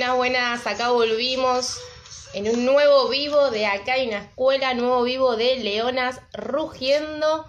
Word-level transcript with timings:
Buenas, 0.00 0.16
buenas, 0.16 0.66
acá 0.66 0.90
volvimos 0.92 1.76
en 2.32 2.48
un 2.48 2.64
nuevo 2.64 3.10
vivo 3.10 3.50
de 3.50 3.66
acá 3.66 3.92
hay 3.92 4.08
una 4.08 4.20
escuela, 4.20 4.72
nuevo 4.72 5.02
vivo 5.02 5.36
de 5.36 5.56
Leonas 5.56 6.22
Rugiendo. 6.32 7.44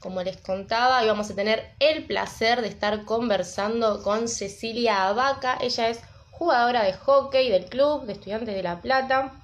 Como 0.00 0.20
les 0.24 0.36
contaba, 0.38 1.04
íbamos 1.04 1.30
a 1.30 1.36
tener 1.36 1.76
el 1.78 2.04
placer 2.04 2.60
de 2.60 2.66
estar 2.66 3.04
conversando 3.04 4.02
con 4.02 4.26
Cecilia 4.26 5.06
Abaca. 5.06 5.58
Ella 5.60 5.90
es 5.90 6.00
jugadora 6.32 6.82
de 6.82 6.92
hockey 6.92 7.48
del 7.50 7.66
club 7.66 8.04
de 8.06 8.14
estudiantes 8.14 8.56
de 8.56 8.64
La 8.64 8.80
Plata. 8.80 9.40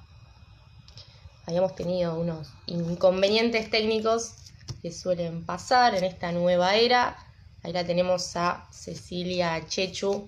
Habíamos 1.45 1.75
tenido 1.75 2.19
unos 2.19 2.49
inconvenientes 2.65 3.69
técnicos 3.69 4.33
que 4.81 4.91
suelen 4.91 5.45
pasar 5.45 5.95
en 5.95 6.03
esta 6.03 6.33
nueva 6.33 6.75
era. 6.75 7.15
Ahí 7.63 7.71
la 7.71 7.85
tenemos 7.85 8.35
a 8.35 8.67
Cecilia 8.69 9.65
Chechu. 9.65 10.27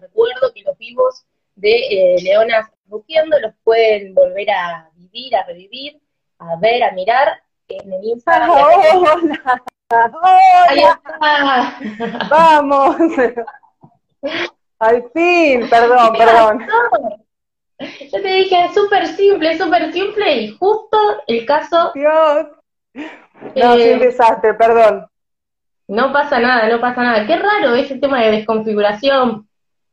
Recuerdo 0.00 0.52
que 0.54 0.62
los 0.62 0.76
vivos 0.78 1.26
de 1.56 2.14
eh, 2.14 2.22
Leonas 2.22 2.70
Rugiendo 2.88 3.38
los 3.38 3.54
pueden 3.62 4.14
volver 4.14 4.50
a 4.50 4.90
vivir, 4.96 5.36
a 5.36 5.44
revivir, 5.44 6.00
a 6.40 6.56
ver, 6.56 6.82
a 6.82 6.90
mirar 6.90 7.40
en 7.68 7.92
el 7.92 8.04
Instagram. 8.04 8.50
¡Hola! 8.50 9.62
¡Hola! 10.70 11.78
¡Vamos! 12.28 12.96
Al 14.80 15.10
fin, 15.12 15.68
perdón, 15.68 16.12
perdón. 16.14 16.66
Yo 17.78 18.22
te 18.22 18.28
dije, 18.28 18.64
es 18.64 18.74
súper 18.74 19.06
simple, 19.06 19.56
súper 19.56 19.92
simple 19.92 20.36
y 20.36 20.56
justo 20.56 20.98
el 21.26 21.46
caso... 21.46 21.92
Dios. 21.94 22.46
No, 22.92 23.74
eh, 23.74 23.94
un 23.94 24.00
desastre, 24.00 24.54
perdón. 24.54 25.06
No 25.86 26.12
pasa 26.12 26.40
nada, 26.40 26.68
no 26.68 26.80
pasa 26.80 27.02
nada. 27.02 27.26
Qué 27.26 27.36
raro 27.36 27.74
ese 27.74 27.98
tema 27.98 28.20
de 28.22 28.32
desconfiguración. 28.32 29.48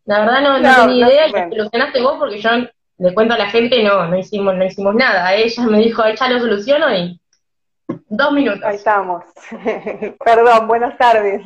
La 0.08 0.22
verdad 0.22 0.42
no, 0.42 0.60
no, 0.60 0.88
tenía 0.88 1.08
idea, 1.10 1.26
que 1.28 1.50
solucionaste 1.58 2.02
vos 2.02 2.16
porque 2.18 2.40
yo 2.40 2.50
le 2.98 3.14
cuento 3.14 3.34
a 3.34 3.38
la 3.38 3.50
gente, 3.50 3.84
no, 3.84 4.08
no 4.08 4.18
hicimos, 4.18 4.56
no 4.56 4.66
hicimos 4.66 4.96
nada. 4.96 5.34
Ella 5.36 5.64
me 5.66 5.80
dijo, 5.80 6.02
ya 6.08 6.30
lo 6.30 6.40
soluciono 6.40 6.96
y 6.96 7.20
dos 8.08 8.32
minutos. 8.32 8.64
Ahí 8.64 8.78
estamos. 8.78 9.26
Perdón, 10.26 10.68
buenas 10.68 10.98
tardes. 10.98 11.42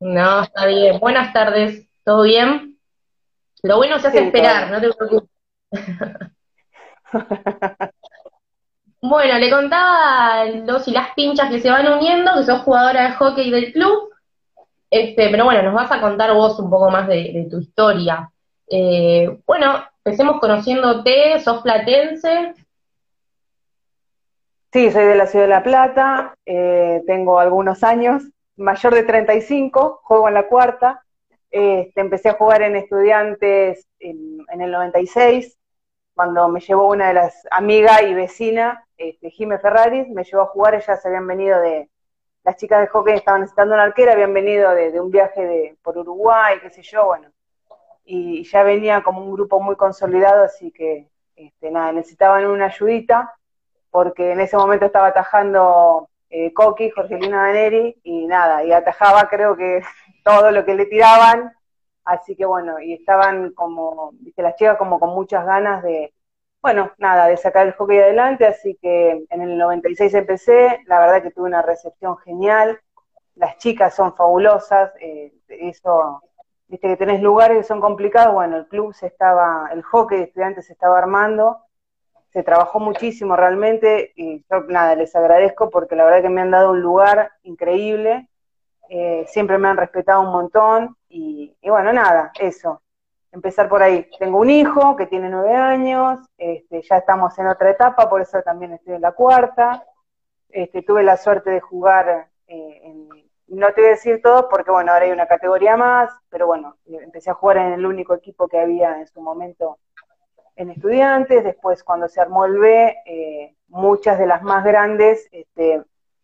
no, 0.00 0.42
está 0.42 0.66
bien. 0.66 0.98
Buenas 0.98 1.34
tardes, 1.34 1.86
¿todo 2.02 2.22
bien? 2.22 2.78
Lo 3.62 3.76
bueno 3.76 3.98
se 3.98 4.08
hace 4.08 4.24
esperar, 4.24 4.70
no 4.70 4.80
te 4.80 4.94
preocupes. 4.94 5.30
bueno, 9.02 9.38
le 9.38 9.50
contaba 9.50 10.46
los 10.46 10.88
y 10.88 10.92
las 10.92 11.12
pinchas 11.14 11.50
que 11.50 11.60
se 11.60 11.70
van 11.70 11.92
uniendo, 11.92 12.32
que 12.36 12.44
sos 12.44 12.62
jugadora 12.62 13.08
de 13.08 13.16
hockey 13.16 13.50
del 13.50 13.74
club. 13.74 14.15
Este, 14.90 15.28
pero 15.30 15.44
bueno, 15.44 15.62
nos 15.62 15.74
vas 15.74 15.90
a 15.90 16.00
contar 16.00 16.32
vos 16.34 16.58
un 16.58 16.70
poco 16.70 16.90
más 16.90 17.08
de, 17.08 17.46
tu 17.50 17.58
historia. 17.58 18.30
Eh, 18.68 19.40
bueno, 19.46 19.84
empecemos 20.04 20.40
conociéndote, 20.40 21.40
sos 21.40 21.62
platense. 21.62 22.54
Sí, 24.72 24.90
soy 24.90 25.04
de 25.04 25.16
la 25.16 25.26
ciudad 25.26 25.46
de 25.46 25.50
La 25.50 25.62
Plata, 25.62 26.34
eh, 26.44 27.02
tengo 27.06 27.38
algunos 27.38 27.82
años, 27.82 28.24
mayor 28.56 28.94
de 28.94 29.04
35, 29.04 30.00
juego 30.02 30.28
en 30.28 30.34
la 30.34 30.48
cuarta. 30.48 31.02
Este, 31.50 32.00
empecé 32.00 32.28
a 32.28 32.34
jugar 32.34 32.62
en 32.62 32.76
estudiantes 32.76 33.86
en, 34.00 34.44
el 34.60 34.70
96, 34.70 35.56
cuando 36.14 36.48
me 36.48 36.60
llevó 36.60 36.88
una 36.88 37.08
de 37.08 37.14
las 37.14 37.46
amigas 37.50 38.02
y 38.02 38.14
vecina, 38.14 38.84
este, 38.98 39.30
Jime 39.30 39.58
Ferraris, 39.58 40.08
me 40.08 40.24
llevó 40.24 40.42
a 40.42 40.46
jugar, 40.46 40.74
ellas 40.74 41.06
habían 41.06 41.26
venido 41.26 41.60
de, 41.60 41.88
las 42.46 42.56
chicas 42.58 42.80
de 42.80 42.86
hockey 42.86 43.14
estaban 43.14 43.40
necesitando 43.40 43.74
una 43.74 43.82
arquera, 43.82 44.12
habían 44.12 44.32
venido 44.32 44.70
de, 44.70 45.00
un 45.00 45.10
viaje 45.10 45.44
de, 45.44 45.76
por 45.82 45.98
Uruguay, 45.98 46.58
qué 46.62 46.70
sé 46.70 46.80
yo, 46.80 47.06
bueno, 47.06 47.28
y 48.04 48.44
ya 48.44 48.62
venía 48.62 49.02
como 49.02 49.20
un 49.20 49.32
grupo 49.32 49.60
muy 49.60 49.74
consolidado, 49.74 50.44
así 50.44 50.70
que 50.70 51.08
este, 51.34 51.72
nada, 51.72 51.90
necesitaban 51.90 52.46
una 52.46 52.66
ayudita, 52.66 53.34
porque 53.90 54.30
en 54.30 54.40
ese 54.40 54.56
momento 54.56 54.86
estaba 54.86 55.08
atajando 55.08 56.08
eh, 56.30 56.52
Coqui, 56.52 56.90
Jorgelina 56.90 57.46
Daneri, 57.46 58.00
y 58.04 58.28
nada, 58.28 58.62
y 58.62 58.72
atajaba 58.72 59.28
creo 59.28 59.56
que 59.56 59.82
todo 60.24 60.52
lo 60.52 60.64
que 60.64 60.76
le 60.76 60.86
tiraban, 60.86 61.52
así 62.04 62.36
que 62.36 62.46
bueno, 62.46 62.78
y 62.78 62.92
estaban 62.92 63.54
como, 63.54 64.12
viste, 64.20 64.42
las 64.42 64.54
chicas 64.54 64.78
como 64.78 65.00
con 65.00 65.10
muchas 65.10 65.44
ganas 65.44 65.82
de, 65.82 66.14
bueno, 66.66 66.90
nada, 66.98 67.28
de 67.28 67.36
sacar 67.36 67.64
el 67.68 67.74
hockey 67.74 67.96
adelante, 68.00 68.44
así 68.44 68.76
que 68.82 69.24
en 69.30 69.40
el 69.40 69.56
96 69.56 70.12
empecé, 70.14 70.82
la 70.86 70.98
verdad 70.98 71.22
que 71.22 71.30
tuve 71.30 71.46
una 71.46 71.62
recepción 71.62 72.18
genial, 72.18 72.80
las 73.36 73.56
chicas 73.58 73.94
son 73.94 74.16
fabulosas, 74.16 74.90
eh, 75.00 75.32
eso, 75.46 76.20
viste 76.66 76.88
que 76.88 76.96
tenés 76.96 77.22
lugares 77.22 77.58
que 77.58 77.62
son 77.62 77.80
complicados, 77.80 78.34
bueno, 78.34 78.56
el 78.56 78.66
club 78.66 78.92
se 78.94 79.06
estaba, 79.06 79.70
el 79.72 79.84
hockey 79.84 80.18
de 80.18 80.24
estudiantes 80.24 80.66
se 80.66 80.72
estaba 80.72 80.98
armando, 80.98 81.58
se 82.32 82.42
trabajó 82.42 82.80
muchísimo 82.80 83.36
realmente, 83.36 84.12
y 84.16 84.44
yo 84.50 84.62
nada, 84.62 84.96
les 84.96 85.14
agradezco 85.14 85.70
porque 85.70 85.94
la 85.94 86.04
verdad 86.04 86.22
que 86.22 86.30
me 86.30 86.40
han 86.40 86.50
dado 86.50 86.72
un 86.72 86.80
lugar 86.80 87.30
increíble, 87.44 88.28
eh, 88.88 89.24
siempre 89.28 89.56
me 89.58 89.68
han 89.68 89.76
respetado 89.76 90.20
un 90.22 90.32
montón, 90.32 90.96
y 91.08 91.54
bueno, 91.62 91.92
nada, 91.92 92.32
eso, 92.40 92.82
empezar 93.32 93.68
por 93.68 93.82
ahí. 93.82 94.08
Tengo 94.18 94.38
un 94.38 94.50
hijo 94.50 94.96
que 94.96 95.06
tiene 95.06 95.28
nueve 95.28 95.54
años, 95.54 96.20
este, 96.38 96.82
ya 96.82 96.98
estamos 96.98 97.38
en 97.38 97.48
otra 97.48 97.70
etapa, 97.70 98.08
por 98.08 98.20
eso 98.20 98.42
también 98.42 98.72
estoy 98.72 98.94
en 98.94 99.02
la 99.02 99.12
cuarta. 99.12 99.84
Este, 100.48 100.82
tuve 100.82 101.02
la 101.02 101.16
suerte 101.16 101.50
de 101.50 101.60
jugar, 101.60 102.28
eh, 102.46 102.80
en, 102.84 103.08
no 103.48 103.72
te 103.72 103.80
voy 103.80 103.88
a 103.88 103.94
decir 103.94 104.20
todo 104.22 104.48
porque 104.48 104.70
bueno, 104.70 104.92
ahora 104.92 105.04
hay 105.04 105.12
una 105.12 105.26
categoría 105.26 105.76
más, 105.76 106.10
pero 106.28 106.46
bueno, 106.46 106.76
empecé 106.86 107.30
a 107.30 107.34
jugar 107.34 107.58
en 107.58 107.72
el 107.72 107.86
único 107.86 108.14
equipo 108.14 108.48
que 108.48 108.58
había 108.58 108.98
en 108.98 109.06
su 109.06 109.20
momento 109.20 109.78
en 110.56 110.70
estudiantes, 110.70 111.44
después 111.44 111.84
cuando 111.84 112.08
se 112.08 112.20
armó 112.20 112.46
el 112.46 112.58
B, 112.58 112.96
eh, 113.04 113.54
muchas 113.68 114.18
de 114.18 114.26
las 114.26 114.42
más 114.42 114.64
grandes 114.64 115.28
este, 115.30 115.82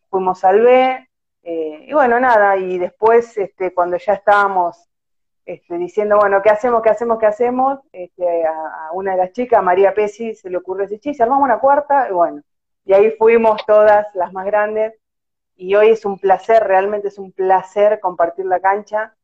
fuimos 0.08 0.42
al 0.44 0.62
B, 0.62 1.08
eh, 1.42 1.84
y 1.86 1.92
bueno, 1.92 2.18
nada, 2.18 2.56
y 2.56 2.78
después 2.78 3.36
este, 3.36 3.74
cuando 3.74 3.98
ya 3.98 4.14
estábamos 4.14 4.88
este, 5.44 5.76
diciendo, 5.76 6.18
bueno, 6.18 6.40
¿qué 6.42 6.50
hacemos, 6.50 6.82
qué 6.82 6.90
hacemos, 6.90 7.18
qué 7.18 7.26
hacemos? 7.26 7.80
Este, 7.92 8.44
a, 8.46 8.90
una 8.92 9.12
de 9.12 9.18
las 9.18 9.32
chicas, 9.32 9.62
María 9.62 9.94
Pesi, 9.94 10.34
se 10.34 10.48
le 10.50 10.58
ocurrió 10.58 10.86
decir, 10.86 11.14
sí, 11.14 11.22
armamos 11.22 11.44
una 11.44 11.58
cuarta, 11.58 12.08
y 12.08 12.12
bueno, 12.12 12.42
y 12.84 12.92
ahí 12.92 13.10
fuimos 13.12 13.64
todas 13.66 14.06
las 14.14 14.32
más 14.32 14.46
grandes, 14.46 14.94
y 15.56 15.74
hoy 15.74 15.90
es 15.90 16.04
un 16.04 16.18
placer, 16.18 16.64
realmente 16.64 17.08
es 17.08 17.18
un 17.18 17.32
placer 17.32 18.00
compartir 18.00 18.46
la 18.46 18.60
cancha, 18.60 19.14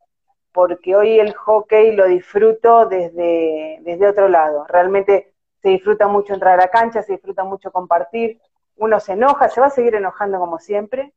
porque 0.52 0.96
hoy 0.96 1.20
el 1.20 1.34
hockey 1.34 1.94
lo 1.94 2.06
disfruto 2.06 2.86
desde, 2.86 3.78
desde 3.82 4.08
otro 4.08 4.28
lado, 4.28 4.66
realmente 4.68 5.32
se 5.62 5.70
disfruta 5.70 6.08
mucho 6.08 6.34
entrar 6.34 6.54
a 6.54 6.64
la 6.64 6.68
cancha, 6.68 7.02
se 7.02 7.12
disfruta 7.12 7.44
mucho 7.44 7.70
compartir, 7.70 8.40
uno 8.76 9.00
se 9.00 9.12
enoja, 9.12 9.48
se 9.48 9.60
va 9.60 9.68
a 9.68 9.70
seguir 9.70 9.94
enojando 9.94 10.38
como 10.38 10.58
siempre, 10.58 11.12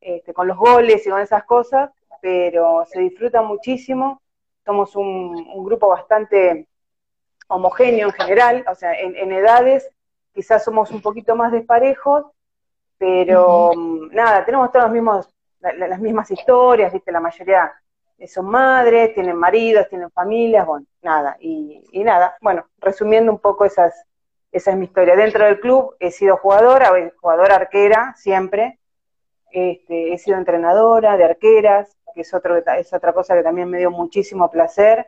este, 0.00 0.32
con 0.32 0.46
los 0.46 0.56
goles 0.56 1.06
y 1.06 1.10
con 1.10 1.20
esas 1.20 1.44
cosas, 1.44 1.90
pero 2.20 2.84
se 2.86 3.00
disfruta 3.00 3.42
muchísimo 3.42 4.20
somos 4.66 4.96
un, 4.96 5.64
grupo 5.64 5.88
bastante 5.88 6.66
homogéneo 7.46 8.08
en 8.08 8.12
general, 8.12 8.64
o 8.68 8.74
sea, 8.74 8.92
en, 8.94 9.32
edades 9.32 9.88
quizás 10.34 10.64
somos 10.64 10.90
un 10.90 11.00
poquito 11.00 11.36
más 11.36 11.52
desparejos, 11.52 12.26
pero 12.98 13.70
mm, 13.74 14.08
nada, 14.12 14.44
tenemos 14.44 14.70
todos 14.72 14.86
los 14.86 14.92
mismos, 14.92 15.28
las 15.60 16.00
mismas 16.00 16.30
historias, 16.30 16.92
viste, 16.92 17.12
la 17.12 17.20
mayoría 17.20 17.72
son 18.26 18.46
madres, 18.46 19.14
tienen 19.14 19.36
maridos, 19.36 19.88
tienen 19.88 20.10
familias, 20.10 20.66
bueno, 20.66 20.86
nada, 21.02 21.36
y, 21.38 21.82
nada, 22.02 22.36
bueno, 22.40 22.66
resumiendo 22.78 23.30
un 23.30 23.38
poco 23.38 23.64
esas, 23.64 24.04
esa 24.50 24.72
es 24.72 24.76
mi 24.76 24.86
historia. 24.86 25.16
Dentro 25.16 25.44
del 25.44 25.60
club 25.60 25.94
he 26.00 26.10
sido 26.10 26.36
jugadora, 26.38 26.90
jugadora 27.20 27.56
arquera 27.56 28.14
siempre, 28.16 28.78
este, 29.52 30.12
he 30.12 30.18
sido 30.18 30.38
entrenadora 30.38 31.16
de 31.16 31.24
arqueras, 31.24 31.95
que 32.16 32.22
es, 32.22 32.32
otro, 32.32 32.56
es 32.56 32.92
otra 32.94 33.12
cosa 33.12 33.34
que 33.34 33.42
también 33.42 33.68
me 33.68 33.76
dio 33.76 33.90
muchísimo 33.90 34.50
placer 34.50 35.06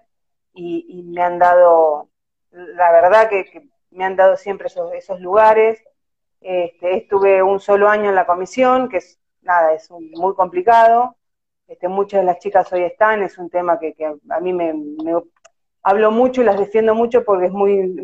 y, 0.53 1.03
me 1.07 1.23
han 1.23 1.39
dado, 1.39 2.11
la 2.51 2.93
verdad 2.93 3.31
que, 3.31 3.71
me 3.91 4.05
han 4.05 4.15
dado 4.15 4.37
siempre 4.37 4.69
esos, 4.95 5.21
lugares. 5.21 5.83
Este, 6.43 6.99
estuve 6.99 7.43
un 7.43 7.61
solo 7.61 7.89
año 7.89 8.11
en 8.11 8.15
la 8.15 8.27
comisión, 8.27 8.91
que 8.91 8.99
es 8.99 9.19
nada, 9.41 9.73
es 9.73 9.91
muy 9.91 10.35
complicado. 10.35 11.17
Este, 11.67 11.89
muchas 11.89 12.21
de 12.21 12.27
las 12.27 12.39
chicas 12.41 12.71
hoy 12.73 12.83
están, 12.83 13.23
es 13.23 13.39
un 13.39 13.49
tema 13.49 13.79
que, 13.79 13.95
a 14.29 14.41
mí 14.41 14.53
me, 14.53 14.75
hablo 15.83 16.11
mucho 16.11 16.43
y 16.43 16.45
las 16.45 16.59
defiendo 16.59 16.95
mucho 16.95 17.25
porque 17.25 17.47
es 17.47 17.53
muy, 17.53 17.97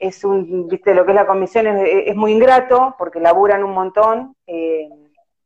es, 0.00 0.24
un, 0.24 0.66
viste, 0.66 0.94
lo 0.94 1.04
que 1.04 1.12
es 1.12 1.16
la 1.16 1.26
comisión 1.26 1.68
es, 1.68 1.88
es 2.06 2.16
muy 2.16 2.32
ingrato 2.32 2.96
porque 2.98 3.20
laburan 3.20 3.62
un 3.62 3.72
montón. 3.72 4.34
Eh, 4.48 4.88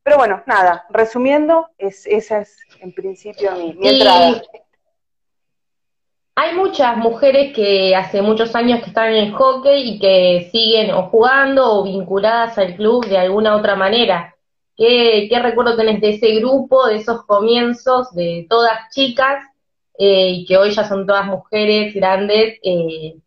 pero 0.03 0.17
bueno, 0.17 0.43
nada, 0.47 0.85
resumiendo, 0.89 1.69
es, 1.77 2.05
esa 2.07 2.39
es 2.39 2.57
en 2.79 2.93
principio 2.93 3.51
mi, 3.53 3.87
entrada. 3.87 4.41
Hay 6.35 6.55
muchas 6.55 6.97
mujeres 6.97 7.53
que 7.53 7.95
hace 7.95 8.21
muchos 8.21 8.55
años 8.55 8.81
que 8.81 8.87
están 8.87 9.09
en 9.09 9.27
el 9.27 9.33
hockey 9.33 9.95
y 9.95 9.99
que 9.99 10.49
siguen 10.51 10.91
o 10.91 11.09
jugando 11.09 11.79
o 11.79 11.83
vinculadas 11.83 12.57
al 12.57 12.75
club 12.75 13.05
de 13.05 13.17
alguna 13.17 13.55
otra 13.55 13.75
manera. 13.75 14.35
¿Qué, 14.75 15.27
qué 15.29 15.39
recuerdo 15.39 15.75
tenés 15.75 16.01
de 16.01 16.11
ese 16.11 16.33
grupo, 16.35 16.87
de 16.87 16.95
esos 16.95 17.25
comienzos, 17.25 18.11
de 18.15 18.47
todas 18.49 18.89
chicas 18.91 19.43
eh, 19.99 20.29
y 20.29 20.45
que 20.45 20.57
hoy 20.57 20.71
ya 20.71 20.87
son 20.87 21.05
todas 21.05 21.27
mujeres 21.27 21.93
grandes 21.93 22.57
eh, 22.63 23.17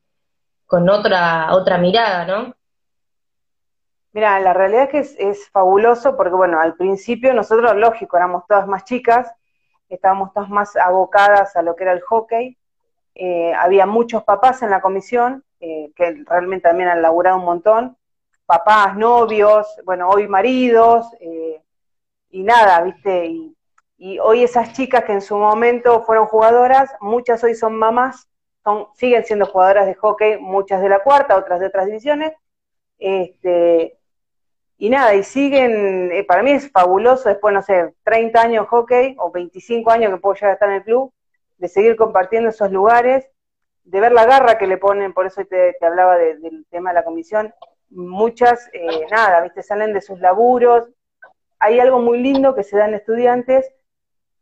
con 0.66 0.88
otra, 0.88 1.54
otra 1.54 1.78
mirada, 1.78 2.24
¿no? 2.26 2.56
Mira, 4.14 4.38
la 4.38 4.52
realidad 4.52 4.88
es 4.92 5.16
que 5.16 5.28
es, 5.28 5.50
fabuloso 5.50 6.16
porque, 6.16 6.36
bueno, 6.36 6.60
al 6.60 6.76
principio 6.76 7.34
nosotros, 7.34 7.74
lógico, 7.76 8.16
éramos 8.16 8.44
todas 8.46 8.66
más 8.68 8.84
chicas, 8.84 9.28
estábamos 9.88 10.32
todas 10.32 10.48
más 10.50 10.76
abocadas 10.76 11.56
a 11.56 11.62
lo 11.62 11.74
que 11.74 11.82
era 11.82 11.92
el 11.92 12.00
hockey. 12.00 12.56
Eh, 13.16 13.52
había 13.54 13.86
muchos 13.86 14.22
papás 14.22 14.62
en 14.62 14.70
la 14.70 14.80
comisión 14.80 15.44
que 15.58 16.22
realmente 16.26 16.68
también 16.68 16.90
han 16.90 17.02
laburado 17.02 17.38
un 17.38 17.44
montón. 17.44 17.96
Papás, 18.46 18.96
novios, 18.96 19.66
bueno, 19.84 20.08
hoy 20.10 20.28
maridos, 20.28 21.06
y 22.30 22.42
nada, 22.44 22.82
¿viste? 22.82 23.26
Y, 23.26 23.56
y, 23.96 24.18
hoy 24.20 24.44
esas 24.44 24.74
chicas 24.74 25.04
que 25.04 25.12
en 25.12 25.22
su 25.22 25.36
momento 25.36 26.02
fueron 26.04 26.26
jugadoras, 26.26 26.94
muchas 27.00 27.42
hoy 27.42 27.54
son 27.54 27.74
mamás, 27.76 28.28
son, 28.62 28.88
siguen 28.94 29.24
siendo 29.24 29.46
jugadoras 29.46 29.86
de 29.86 29.94
hockey, 29.94 30.38
muchas 30.38 30.82
de 30.82 30.88
la 30.88 31.00
cuarta, 31.00 31.36
otras 31.36 31.60
de 31.60 31.66
otras 31.66 31.86
divisiones. 31.86 32.32
Este, 32.98 33.98
y 34.78 34.90
nada, 34.90 35.14
y 35.14 35.22
siguen, 35.22 36.10
eh, 36.12 36.24
para 36.24 36.42
mí 36.42 36.52
es 36.52 36.70
fabuloso 36.70 37.28
después, 37.28 37.54
no 37.54 37.62
sé, 37.62 37.94
30 38.04 38.40
años 38.40 38.64
de 38.64 38.68
hockey 38.68 39.16
o 39.18 39.30
25 39.30 39.90
años 39.90 40.12
que 40.12 40.20
puedo 40.20 40.34
llegar 40.34 40.50
a 40.50 40.54
estar 40.54 40.68
en 40.68 40.76
el 40.76 40.84
club, 40.84 41.12
de 41.58 41.68
seguir 41.68 41.96
compartiendo 41.96 42.50
esos 42.50 42.70
lugares, 42.70 43.26
de 43.84 44.00
ver 44.00 44.12
la 44.12 44.26
garra 44.26 44.58
que 44.58 44.66
le 44.66 44.78
ponen, 44.78 45.12
por 45.12 45.26
eso 45.26 45.44
te, 45.44 45.74
te 45.78 45.86
hablaba 45.86 46.16
del 46.16 46.66
tema 46.70 46.90
de 46.90 46.94
la 46.94 47.04
comisión, 47.04 47.54
muchas, 47.90 48.68
eh, 48.72 49.06
nada, 49.10 49.42
viste, 49.42 49.62
salen 49.62 49.92
de 49.92 50.00
sus 50.00 50.18
laburos, 50.20 50.88
hay 51.58 51.80
algo 51.80 52.00
muy 52.00 52.18
lindo 52.18 52.54
que 52.54 52.62
se 52.62 52.76
da 52.76 52.86
en 52.86 52.94
estudiantes, 52.94 53.72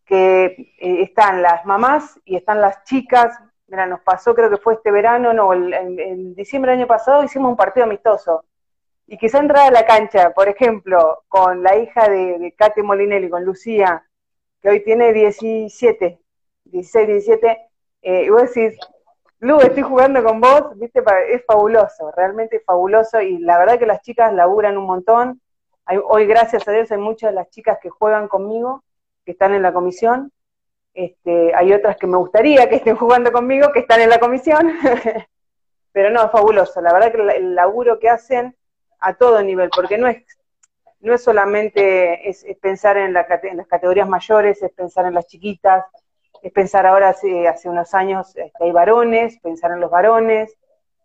que 0.05 0.75
eh, 0.79 1.02
están 1.02 1.43
las 1.43 1.64
mamás 1.64 2.20
y 2.25 2.37
están 2.37 2.61
las 2.61 2.82
chicas. 2.84 3.38
Mira, 3.69 3.87
nos 3.87 4.00
pasó, 4.00 4.34
creo 4.34 4.50
que 4.50 4.56
fue 4.56 4.75
este 4.75 4.90
verano, 4.90 5.32
no, 5.32 5.52
en, 5.55 6.34
diciembre 6.34 6.73
del 6.73 6.81
año 6.81 6.88
pasado 6.88 7.23
hicimos 7.23 7.50
un 7.50 7.56
partido 7.56 7.84
amistoso. 7.84 8.44
Y 9.12 9.19
quizá 9.19 9.41
entrar 9.41 9.67
a 9.67 9.70
la 9.70 9.85
cancha, 9.85 10.31
por 10.31 10.49
ejemplo, 10.49 11.25
con 11.29 11.62
la 11.62 11.76
hija 11.76 12.09
de, 12.09 12.38
de 12.38 12.53
Kate 12.53 12.82
Molinelli, 12.82 13.29
con 13.29 13.44
Lucía, 13.44 14.06
que 14.62 14.70
hoy 14.70 14.82
tiene 14.82 15.12
17, 15.12 16.19
16, 16.64 17.09
17, 17.09 17.59
y 18.00 18.31
vos 18.31 18.55
decís, 18.55 18.79
Lu, 19.38 19.61
estoy 19.61 19.82
jugando 19.82 20.25
con 20.25 20.41
vos, 20.41 20.79
viste, 20.79 21.03
es 21.29 21.44
fabuloso, 21.44 22.11
realmente 22.17 22.56
es 22.56 22.64
fabuloso, 22.64 23.20
y 23.20 23.37
la 23.37 23.59
verdad 23.59 23.79
que 23.79 23.85
las 23.85 24.00
chicas 24.00 24.32
laburan 24.32 24.79
un 24.79 24.87
montón, 24.87 25.43
hoy, 26.08 26.25
gracias 26.25 26.67
a 26.67 26.73
Dios, 26.73 26.91
hay 26.91 26.97
muchas 26.97 27.32
de 27.32 27.35
las 27.35 27.50
chicas 27.50 27.76
que 27.82 27.91
juegan 27.91 28.29
conmigo, 28.29 28.82
que 29.26 29.32
están 29.32 29.53
en 29.53 29.61
la 29.61 29.75
comisión. 29.75 30.32
Este, 30.94 31.55
hay 31.55 31.70
otras 31.75 31.99
que 31.99 32.06
me 32.06 32.17
gustaría 32.17 32.67
que 32.67 32.76
estén 32.76 32.97
jugando 32.97 33.31
conmigo, 33.31 33.73
que 33.75 33.81
están 33.81 34.00
en 34.00 34.08
la 34.08 34.19
comisión. 34.19 34.73
Pero 35.93 36.08
no, 36.08 36.25
es 36.25 36.32
fabuloso. 36.32 36.81
La 36.81 36.94
verdad 36.94 37.12
que 37.12 37.37
el 37.37 37.55
laburo 37.55 37.99
que 37.99 38.08
hacen 38.08 38.56
a 39.03 39.15
todo 39.15 39.43
nivel, 39.43 39.71
porque 39.75 39.99
no 39.99 40.07
es, 40.07 40.25
no 41.01 41.15
es 41.15 41.23
solamente 41.23 42.29
es, 42.29 42.45
pensar 42.61 42.97
en, 42.97 43.13
las 43.13 43.27
categorías 43.69 44.09
mayores, 44.09 44.63
es 44.63 44.73
pensar 44.73 45.07
en 45.07 45.15
las 45.15 45.27
chiquitas, 45.27 45.85
es 46.41 46.53
pensar 46.53 46.87
ahora 46.87 47.11
hace, 47.11 47.47
hace 47.49 47.69
unos 47.69 47.93
años 47.95 48.35
este, 48.37 48.65
hay 48.65 48.73
varones, 48.73 49.39
pensar 49.41 49.73
en 49.73 49.81
los 49.81 49.91
varones, 49.91 50.57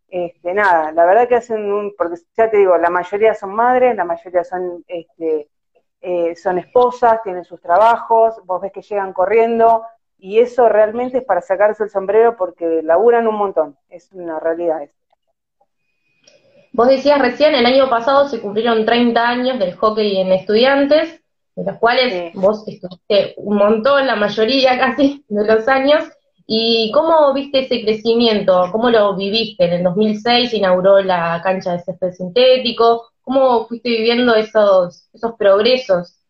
este, 0.10 0.54
nada, 0.54 0.92
la 0.92 1.06
verdad 1.06 1.28
que 1.28 1.36
hacen 1.36 1.72
un, 1.72 1.94
porque 1.98 2.16
ya 2.36 2.50
te 2.50 2.58
digo, 2.58 2.78
la 2.78 2.90
mayoría 2.90 3.34
son 3.34 3.54
madres, 3.54 3.96
la 3.96 4.06
mayoría 4.06 4.44
son, 4.44 4.84
este, 4.88 5.50
eh, 6.02 6.36
son 6.36 6.60
esposas, 6.60 7.22
tienen 7.24 7.44
sus 7.44 7.60
trabajos, 7.60 8.36
vos 8.46 8.62
ves 8.62 8.72
que 8.72 8.82
llegan 8.82 9.14
corriendo, 9.14 9.84
y 10.18 10.40
eso 10.40 10.70
realmente 10.70 11.20
es 11.20 11.24
para 11.24 11.42
sacarse 11.42 11.84
el 11.84 11.90
sombrero 11.90 12.38
porque 12.38 12.82
laburan 12.84 13.28
un 13.28 13.36
montón, 13.36 13.78
es 13.90 14.12
una 14.14 14.40
realidad. 14.40 14.82
Vos 16.78 16.90
decías 16.90 17.18
recién, 17.18 17.56
el 17.56 17.66
año 17.66 17.90
pasado 17.90 18.30
se 18.30 18.40
cumplieron 18.40 18.86
30 18.86 19.28
años 19.28 19.58
del 19.58 19.76
hockey 19.78 20.22
en 20.22 20.32
estudiantes, 20.32 21.24
de 21.56 21.64
los 21.64 21.80
cuales 21.80 22.36
vos 22.36 22.68
estuviste 22.68 23.34
un 23.38 23.58
montón, 23.58 24.06
la 24.06 24.16
mayoría 24.16 24.78
casi 24.80 25.26
de 25.28 25.44
los 25.44 25.68
años, 25.68 26.04
¿Y 26.50 26.92
cómo 26.94 27.34
viste 27.34 27.66
ese 27.66 27.84
crecimiento? 27.84 28.70
¿Cómo 28.72 28.90
lo 28.90 29.18
viviste? 29.18 29.66
En 29.66 29.74
el 29.74 29.84
2006 29.84 30.54
inauguró 30.54 31.02
la 31.02 31.42
cancha 31.44 31.74
de 31.74 31.80
césped 31.80 32.14
sintético. 32.14 33.10
¿Cómo 33.22 33.68
fuiste 33.68 33.90
viviendo 33.90 34.34
esos, 34.34 35.10
esos 35.12 35.34
progresos? 35.36 36.22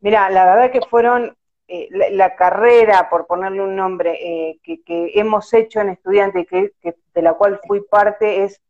Mira, 0.00 0.30
la 0.30 0.46
verdad 0.46 0.72
que 0.72 0.80
fueron 0.80 1.36
eh, 1.68 1.88
la, 2.12 2.36
carrera, 2.36 3.10
por 3.10 3.26
ponerle 3.26 3.60
un 3.60 3.76
nombre, 3.76 4.14
eh, 4.14 4.58
que, 4.62 5.10
hemos 5.12 5.52
hecho 5.52 5.80
en 5.80 5.90
estudiante, 5.90 6.46
que, 6.46 6.72
que, 6.80 6.94
de 7.12 7.22
la 7.22 7.34
cual 7.34 7.60
fui 7.66 7.82
parte, 7.82 8.44
es 8.44 8.62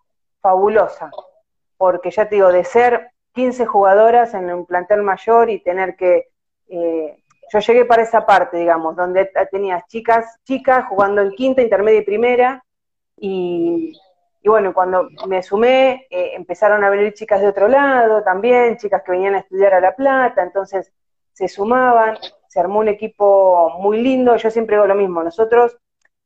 fabulosa. 0.45 1.11
Porque 1.79 2.11
ya 2.11 2.29
te 2.29 2.35
digo, 2.35 2.53
de 2.53 2.65
ser 2.65 3.09
15 3.33 3.65
jugadoras 3.65 4.35
en 4.35 4.53
un 4.53 4.67
plantel 4.67 5.03
mayor 5.03 5.49
y 5.49 5.61
tener 5.61 5.97
que 5.97 6.29
eh, 6.69 7.17
yo 7.53 7.59
llegué 7.61 7.85
para 7.85 8.03
esa 8.03 8.27
parte, 8.27 8.57
digamos, 8.57 8.97
donde 8.97 9.31
tenías 9.51 9.87
chicas, 9.87 10.39
chicas 10.45 10.87
jugando 10.89 11.23
en 11.23 11.31
quinta, 11.31 11.63
intermedia 11.63 12.01
y 12.01 12.05
primera, 12.05 12.65
y, 13.17 13.93
bueno, 14.45 14.75
cuando 14.75 15.09
me 15.27 15.43
sumé, 15.43 16.07
eh, 16.11 16.33
empezaron 16.35 16.85
a 16.85 16.91
venir 16.91 17.15
chicas 17.15 17.41
de 17.41 17.49
otro 17.49 17.69
lado 17.69 18.23
también, 18.23 18.77
chicas 18.77 19.03
que 19.03 19.13
venían 19.13 19.37
a 19.37 19.39
estudiar 19.39 19.75
a 19.75 19.81
La 19.81 19.95
Plata, 19.95 20.43
entonces 20.43 20.93
se 21.33 21.49
sumaban, 21.49 22.19
se 22.49 22.61
armó 22.61 22.81
un 22.81 22.89
equipo 22.89 23.71
muy 23.79 24.03
lindo, 24.03 24.37
yo 24.37 24.51
siempre 24.51 24.77
digo 24.77 24.87
lo 24.87 24.95
mismo, 24.95 25.23
nosotros 25.23 25.77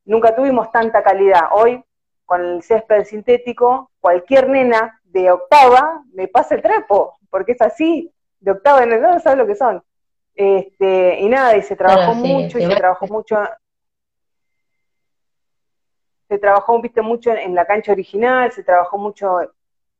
nunca 0.05 0.35
tuvimos 0.35 0.71
tanta 0.71 1.03
calidad, 1.03 1.49
hoy 1.51 1.83
con 2.25 2.43
el 2.43 2.63
césped 2.63 3.05
sintético, 3.05 3.88
cualquier 3.99 4.49
nena 4.49 4.99
de 5.03 5.31
octava 5.31 6.03
me 6.13 6.27
pasa 6.27 6.55
el 6.55 6.61
trapo, 6.61 7.17
porque 7.29 7.53
es 7.53 7.61
así, 7.61 8.11
de 8.39 8.51
octava 8.51 8.83
en 8.83 8.93
el 8.93 9.01
no 9.01 9.19
sabe 9.19 9.37
lo 9.37 9.47
que 9.47 9.55
son. 9.55 9.83
Este, 10.35 11.19
y 11.19 11.27
nada, 11.27 11.57
y 11.57 11.61
se 11.61 11.75
trabajó 11.75 12.13
mucho, 12.13 12.59
y 12.59 12.65
se 12.65 12.75
trabajó 12.75 13.07
mucho, 13.07 13.37
se 16.29 16.37
trabajó, 16.37 16.79
viste, 16.79 17.01
mucho 17.01 17.31
en, 17.31 17.55
la 17.55 17.65
cancha 17.65 17.91
original, 17.91 18.51
se 18.51 18.63
trabajó 18.63 18.97
mucho, 18.97 19.39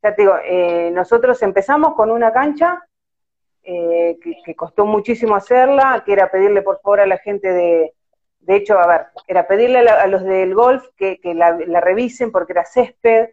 ya 0.01 0.15
te 0.15 0.21
digo, 0.21 0.35
eh, 0.45 0.91
nosotros 0.91 1.41
empezamos 1.41 1.93
con 1.95 2.11
una 2.11 2.31
cancha 2.31 2.85
eh, 3.63 4.17
que, 4.45 4.55
costó 4.55 4.85
muchísimo 4.85 5.35
hacerla, 5.35 6.03
que 6.05 6.13
era 6.13 6.31
pedirle 6.31 6.61
por 6.61 6.79
favor 6.81 7.01
a 7.01 7.05
la 7.05 7.17
gente 7.17 7.51
de, 7.51 7.93
de 8.39 8.55
hecho, 8.55 8.79
a 8.79 8.87
ver, 8.87 9.07
era 9.27 9.47
pedirle 9.47 9.79
a, 9.79 10.07
los 10.07 10.23
del 10.23 10.55
golf 10.55 10.85
que, 10.95 11.19
la, 11.35 11.81
revisen 11.81 12.31
porque 12.31 12.53
era 12.53 12.65
césped, 12.65 13.29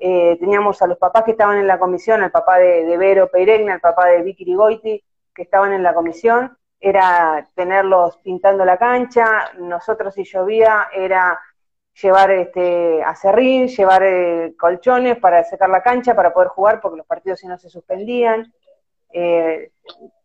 eh, 0.00 0.36
teníamos 0.40 0.80
a 0.82 0.86
los 0.86 0.98
papás 0.98 1.24
que 1.24 1.32
estaban 1.32 1.58
en 1.58 1.66
la 1.66 1.78
comisión, 1.78 2.22
al 2.22 2.30
papá 2.30 2.58
de, 2.58 2.84
de 2.86 2.96
Vero 2.96 3.30
Peiregna, 3.30 3.74
al 3.74 3.80
papá 3.80 4.06
de 4.06 4.22
Vicky 4.22 4.44
Rigoiti, 4.44 5.04
que 5.34 5.42
estaban 5.42 5.72
en 5.72 5.82
la 5.82 5.94
comisión, 5.94 6.56
era 6.80 7.46
tenerlos 7.54 8.16
pintando 8.18 8.64
la 8.64 8.78
cancha, 8.78 9.52
nosotros 9.58 10.14
si 10.14 10.24
llovía 10.24 10.88
era 10.92 11.38
llevar 12.00 12.30
este 12.30 13.02
acerrín, 13.04 13.68
llevar 13.68 14.02
eh, 14.02 14.54
colchones 14.58 15.18
para 15.18 15.44
secar 15.44 15.68
la 15.68 15.82
cancha, 15.82 16.16
para 16.16 16.32
poder 16.32 16.48
jugar, 16.48 16.80
porque 16.80 16.96
los 16.96 17.06
partidos 17.06 17.40
si 17.40 17.46
no 17.46 17.58
se 17.58 17.68
suspendían. 17.68 18.52
Eh, 19.12 19.72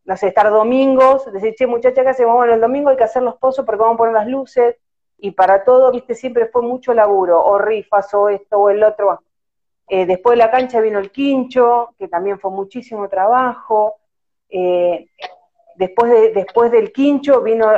no 0.05 0.15
sé, 0.15 0.27
estar 0.27 0.49
domingos, 0.49 1.31
decir, 1.33 1.55
che, 1.55 1.67
muchacha, 1.67 2.03
¿qué 2.03 2.09
hacemos? 2.09 2.35
Bueno, 2.35 2.53
el 2.53 2.61
domingo 2.61 2.89
hay 2.89 2.97
que 2.97 3.03
hacer 3.03 3.23
los 3.23 3.35
pozos 3.37 3.65
porque 3.65 3.81
vamos 3.81 3.95
a 3.95 3.97
poner 3.97 4.13
las 4.13 4.27
luces, 4.27 4.77
y 5.17 5.31
para 5.31 5.63
todo, 5.63 5.91
viste, 5.91 6.13
siempre 6.13 6.47
fue 6.47 6.61
mucho 6.61 6.93
laburo, 6.93 7.43
o 7.43 7.57
rifas, 7.57 8.13
o 8.13 8.29
esto, 8.29 8.59
o 8.59 8.69
el 8.69 8.83
otro. 8.83 9.21
Eh, 9.87 10.05
después 10.05 10.37
de 10.37 10.43
la 10.43 10.51
cancha 10.51 10.81
vino 10.81 10.99
el 10.99 11.11
quincho, 11.11 11.93
que 11.97 12.07
también 12.07 12.39
fue 12.39 12.51
muchísimo 12.51 13.07
trabajo. 13.07 13.95
Eh, 14.49 15.09
después, 15.75 16.11
de, 16.11 16.31
después 16.31 16.71
del 16.71 16.91
quincho 16.91 17.41
vino, 17.41 17.71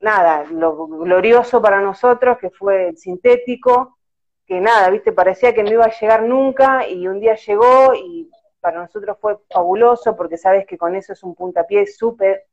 nada, 0.00 0.44
lo 0.50 0.86
glorioso 0.86 1.62
para 1.62 1.80
nosotros, 1.80 2.38
que 2.38 2.50
fue 2.50 2.88
el 2.88 2.98
sintético, 2.98 3.98
que 4.46 4.60
nada, 4.60 4.90
viste, 4.90 5.12
parecía 5.12 5.54
que 5.54 5.62
no 5.62 5.70
iba 5.70 5.84
a 5.84 5.98
llegar 6.00 6.24
nunca 6.24 6.88
y 6.88 7.06
un 7.06 7.20
día 7.20 7.36
llegó 7.36 7.94
y 7.94 8.28
para 8.60 8.80
nosotros 8.80 9.16
fue 9.20 9.38
fabuloso 9.50 10.16
porque 10.16 10.36
sabes 10.36 10.66
que 10.66 10.78
con 10.78 10.94
eso 10.94 11.12
es 11.12 11.22
un 11.22 11.34
puntapié 11.34 11.86
súper 11.86 12.46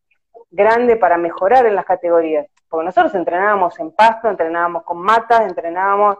grande 0.49 0.95
para 0.95 1.17
mejorar 1.17 1.65
en 1.65 1.75
las 1.75 1.85
categorías. 1.85 2.47
Porque 2.67 2.85
nosotros 2.85 3.13
entrenábamos 3.15 3.79
en 3.79 3.91
pasto, 3.91 4.29
entrenábamos 4.29 4.83
con 4.83 4.97
matas, 4.99 5.41
entrenábamos 5.41 6.17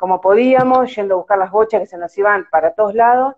como 0.00 0.22
podíamos, 0.22 0.96
yendo 0.96 1.14
a 1.14 1.18
buscar 1.18 1.36
las 1.36 1.50
bochas 1.50 1.82
que 1.82 1.86
se 1.86 1.98
nos 1.98 2.16
iban 2.16 2.48
para 2.50 2.72
todos 2.72 2.94
lados, 2.94 3.34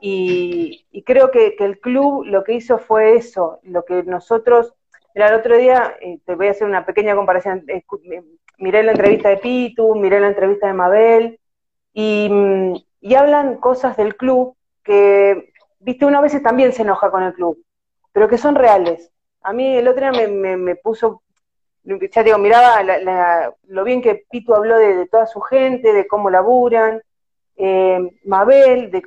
y, 0.00 0.86
creo 1.04 1.32
que, 1.32 1.56
el 1.58 1.80
club 1.80 2.24
lo 2.24 2.44
que 2.44 2.54
hizo 2.54 2.78
fue 2.78 3.16
eso, 3.16 3.58
lo 3.64 3.84
que 3.84 4.04
nosotros, 4.04 4.72
mira, 5.16 5.28
el 5.28 5.34
otro 5.34 5.56
día, 5.56 5.96
eh, 6.00 6.20
te 6.24 6.36
voy 6.36 6.46
a 6.46 6.52
hacer 6.52 6.68
una 6.68 6.86
pequeña 6.86 7.16
comparación, 7.16 7.66
miré 8.58 8.84
la 8.84 8.92
entrevista 8.92 9.30
de 9.30 9.38
Pitu, 9.38 9.96
miré 9.96 10.20
la 10.20 10.28
entrevista 10.28 10.68
de 10.68 10.74
Mabel, 10.74 11.40
y, 11.92 12.30
hablan 13.16 13.56
cosas 13.56 13.96
del 13.96 14.14
club 14.14 14.54
que, 14.84 15.52
viste, 15.80 16.06
uno 16.06 16.18
a 16.18 16.22
veces 16.22 16.40
también 16.40 16.72
se 16.72 16.82
enoja 16.82 17.10
con 17.10 17.24
el 17.24 17.34
club, 17.34 17.58
pero 18.12 18.28
que 18.28 18.38
son 18.38 18.54
reales. 18.54 19.10
A 19.42 19.52
mí 19.52 19.76
el 19.76 19.88
otro 19.88 20.08
día 20.08 20.28
me, 20.28 20.56
me, 20.56 20.76
puso, 20.76 21.22
ya 21.84 22.22
digo, 22.22 22.38
miraba 22.38 22.82
lo 23.68 23.84
bien 23.84 24.02
que 24.02 24.26
Pitu 24.30 24.54
habló 24.54 24.78
de, 24.78 25.06
toda 25.06 25.26
su 25.26 25.40
gente, 25.40 25.92
de 25.92 26.06
cómo 26.06 26.30
laburan, 26.30 27.02
eh, 27.56 28.18
Mabel, 28.24 28.90
de, 28.90 29.02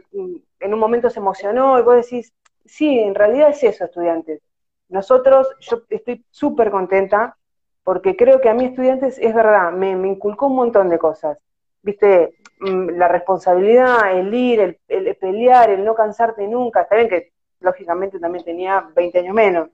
en 0.60 0.74
un 0.74 0.80
momento 0.80 1.10
se 1.10 1.20
emocionó, 1.20 1.80
y 1.80 1.84
vos 1.84 1.96
decís, 1.96 2.34
sí, 2.65 3.00
en 3.00 3.15
realidad 3.15 3.50
es 3.50 3.63
eso, 3.63 3.86
estudiantes. 3.86 4.42
Nosotros, 4.89 5.48
yo 5.60 5.84
estoy 5.89 6.25
súper 6.30 6.72
contenta, 6.72 7.38
porque 7.84 8.15
creo 8.15 8.39
que 8.39 8.50
a 8.50 8.53
mí 8.53 8.65
estudiantes, 8.65 9.18
es 9.20 9.34
verdad, 9.34 9.72
me, 9.72 9.92
inculcó 9.92 10.48
un 10.48 10.56
montón 10.56 10.89
de 10.89 11.00
cosas. 11.00 11.38
Viste, 11.82 12.38
mm, 12.60 12.92
la 12.92 13.08
responsabilidad, 13.08 14.18
el 14.18 14.34
ir, 14.34 14.60
el, 14.62 14.80
el 14.88 15.15
pelear, 15.15 15.70
el 15.70 15.84
no 15.84 15.96
cansarte 15.96 16.48
nunca, 16.48 16.84
está 16.84 16.96
bien 16.96 17.10
que 17.10 17.34
lógicamente 17.60 18.20
también 18.20 18.46
tenía 18.46 18.88
20 18.96 19.20
años 19.20 19.34
menos, 19.34 19.70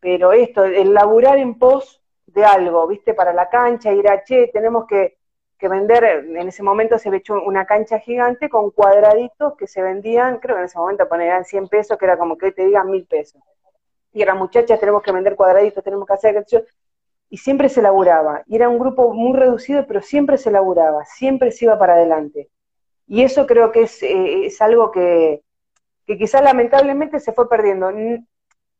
pero 0.00 0.32
esto, 0.32 0.64
el 0.64 0.92
laburar 0.92 1.38
en 1.38 1.58
pos 1.58 2.03
de 2.26 2.44
algo, 2.44 2.86
¿viste? 2.86 3.14
Para 3.14 3.32
la 3.32 3.48
cancha, 3.48 3.92
ir 3.92 4.08
a, 4.08 4.22
che, 4.24 4.50
tenemos 4.52 4.86
que, 4.86 5.16
vender, 5.60 6.04
en 6.04 6.46
ese 6.46 6.62
momento 6.62 6.98
se 6.98 7.08
había 7.08 7.20
hecho 7.20 7.42
una 7.42 7.64
cancha 7.64 7.98
gigante 7.98 8.50
con 8.50 8.70
cuadraditos 8.70 9.56
que 9.56 9.66
se 9.66 9.80
vendían, 9.80 10.38
creo 10.38 10.56
que 10.56 10.60
en 10.60 10.66
ese 10.66 10.78
momento 10.78 11.08
ponían 11.08 11.46
100 11.46 11.68
pesos, 11.68 11.96
que 11.96 12.04
era 12.04 12.18
como 12.18 12.36
que 12.36 12.52
te 12.52 12.66
digan 12.66 12.90
mil 12.90 13.06
pesos. 13.06 13.40
Y 14.12 14.20
eran 14.20 14.36
muchachas, 14.36 14.78
tenemos 14.78 15.02
que 15.02 15.10
vender 15.10 15.36
cuadraditos, 15.36 15.82
tenemos 15.82 16.06
que 16.06 16.12
hacer 16.12 16.44
y 17.30 17.38
siempre 17.38 17.70
se 17.70 17.80
laburaba. 17.80 18.42
Y 18.46 18.56
era 18.56 18.68
un 18.68 18.78
grupo 18.78 19.14
muy 19.14 19.38
reducido, 19.38 19.86
pero 19.86 20.02
siempre 20.02 20.36
se 20.36 20.50
laburaba, 20.50 21.04
siempre 21.06 21.50
se 21.50 21.64
iba 21.64 21.78
para 21.78 21.94
adelante. 21.94 22.50
Y 23.06 23.22
eso 23.22 23.46
creo 23.46 23.72
que 23.72 23.82
es, 23.82 24.02
eh, 24.02 24.46
es 24.46 24.60
algo 24.60 24.90
que, 24.90 25.42
que 26.06 26.18
quizás 26.18 26.42
lamentablemente 26.42 27.20
se 27.20 27.32
fue 27.32 27.48
perdiendo. 27.48 27.90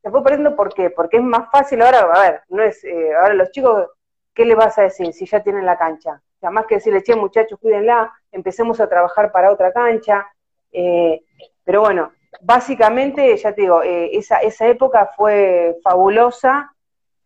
Se 0.04 0.10
fue 0.10 0.22
perdiendo 0.22 0.54
¿por 0.54 0.74
qué? 0.74 0.90
Porque 0.90 1.16
es 1.16 1.22
más 1.22 1.50
fácil 1.50 1.80
ahora, 1.80 2.00
a 2.00 2.20
ver, 2.20 2.42
no 2.50 2.62
es, 2.62 2.84
eh, 2.84 3.14
ahora 3.18 3.32
los 3.32 3.50
chicos, 3.52 3.88
¿qué 4.34 4.44
le 4.44 4.54
vas 4.54 4.76
a 4.76 4.82
decir 4.82 5.10
si 5.14 5.24
ya 5.24 5.42
tienen 5.42 5.64
la 5.64 5.78
cancha? 5.78 6.20
O 6.40 6.50
más 6.50 6.66
que 6.66 6.74
decirle, 6.74 7.02
che, 7.02 7.16
muchachos, 7.16 7.58
cuídenla, 7.58 8.12
empecemos 8.30 8.78
a 8.80 8.86
trabajar 8.86 9.32
para 9.32 9.50
otra 9.50 9.72
cancha. 9.72 10.26
Eh, 10.70 11.22
pero 11.64 11.80
bueno, 11.80 12.12
básicamente, 12.42 13.34
ya 13.38 13.54
te 13.54 13.62
digo, 13.62 13.82
eh, 13.82 14.10
esa, 14.12 14.40
esa 14.40 14.66
época 14.66 15.10
fue 15.16 15.78
fabulosa 15.82 16.70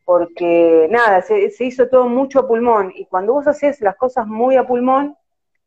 porque, 0.05 0.87
nada, 0.89 1.21
se, 1.23 1.51
se 1.51 1.65
hizo 1.65 1.89
todo 1.89 2.07
mucho 2.07 2.39
a 2.39 2.47
pulmón 2.47 2.93
y 2.95 3.07
cuando 3.07 3.33
vos 3.33 3.49
haces 3.49 3.81
las 3.81 3.97
cosas 3.97 4.25
muy 4.29 4.55
a 4.55 4.65
pulmón, 4.65 5.17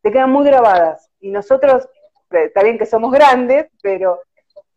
te 0.02 0.14
quedan 0.14 0.32
muy 0.32 0.46
grabadas. 0.46 1.12
Y 1.20 1.30
nosotros 1.30 1.90
está 2.30 2.64
bien 2.64 2.78
que 2.78 2.86
somos 2.86 3.12
grandes, 3.12 3.68
pero 3.84 4.22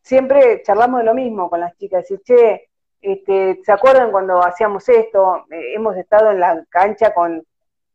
siempre 0.04 0.62
charlamos 0.62 1.00
de 1.00 1.06
lo 1.06 1.14
mismo 1.14 1.48
con 1.48 1.60
las 1.60 1.76
chicas, 1.78 2.02
decir, 2.02 2.20
che, 2.22 2.68
este, 3.00 3.60
¿se 3.64 3.72
acuerdan 3.72 4.10
cuando 4.10 4.38
hacíamos 4.44 4.88
esto? 4.88 5.46
Eh, 5.50 5.74
hemos 5.74 5.96
estado 5.96 6.30
en 6.30 6.40
la 6.40 6.64
cancha 6.68 7.12
con, 7.14 7.44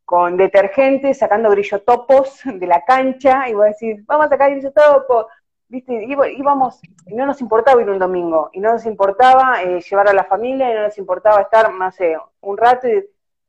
con 0.06 0.36
detergente, 0.36 1.14
sacando 1.14 1.52
grillotopos 1.52 2.42
de 2.46 2.68
la 2.68 2.84
cancha, 2.84 3.48
y 3.48 3.54
vos 3.54 3.68
decís, 3.68 4.04
vamos 4.08 4.26
a 4.26 4.30
sacar 4.30 4.52
grillotopos, 4.52 5.28
¿viste? 5.68 6.04
Y 6.04 6.14
íbamos, 6.38 6.82
y 7.06 7.14
no 7.14 7.28
nos 7.28 7.42
importaba 7.42 7.82
ir 7.82 7.90
un 7.90 8.00
domingo, 8.00 8.50
y 8.54 8.60
no 8.60 8.72
nos 8.74 8.86
importaba 8.88 9.62
eh, 9.62 9.80
llevar 9.82 10.10
a 10.10 10.14
la 10.14 10.24
familia, 10.24 10.72
y 10.72 10.76
no 10.76 10.82
nos 10.82 10.98
importaba 10.98 11.42
estar, 11.42 11.72
no 11.72 11.92
sé, 11.92 12.18
un 12.42 12.58
rato, 12.58 12.88
y 12.88 13.06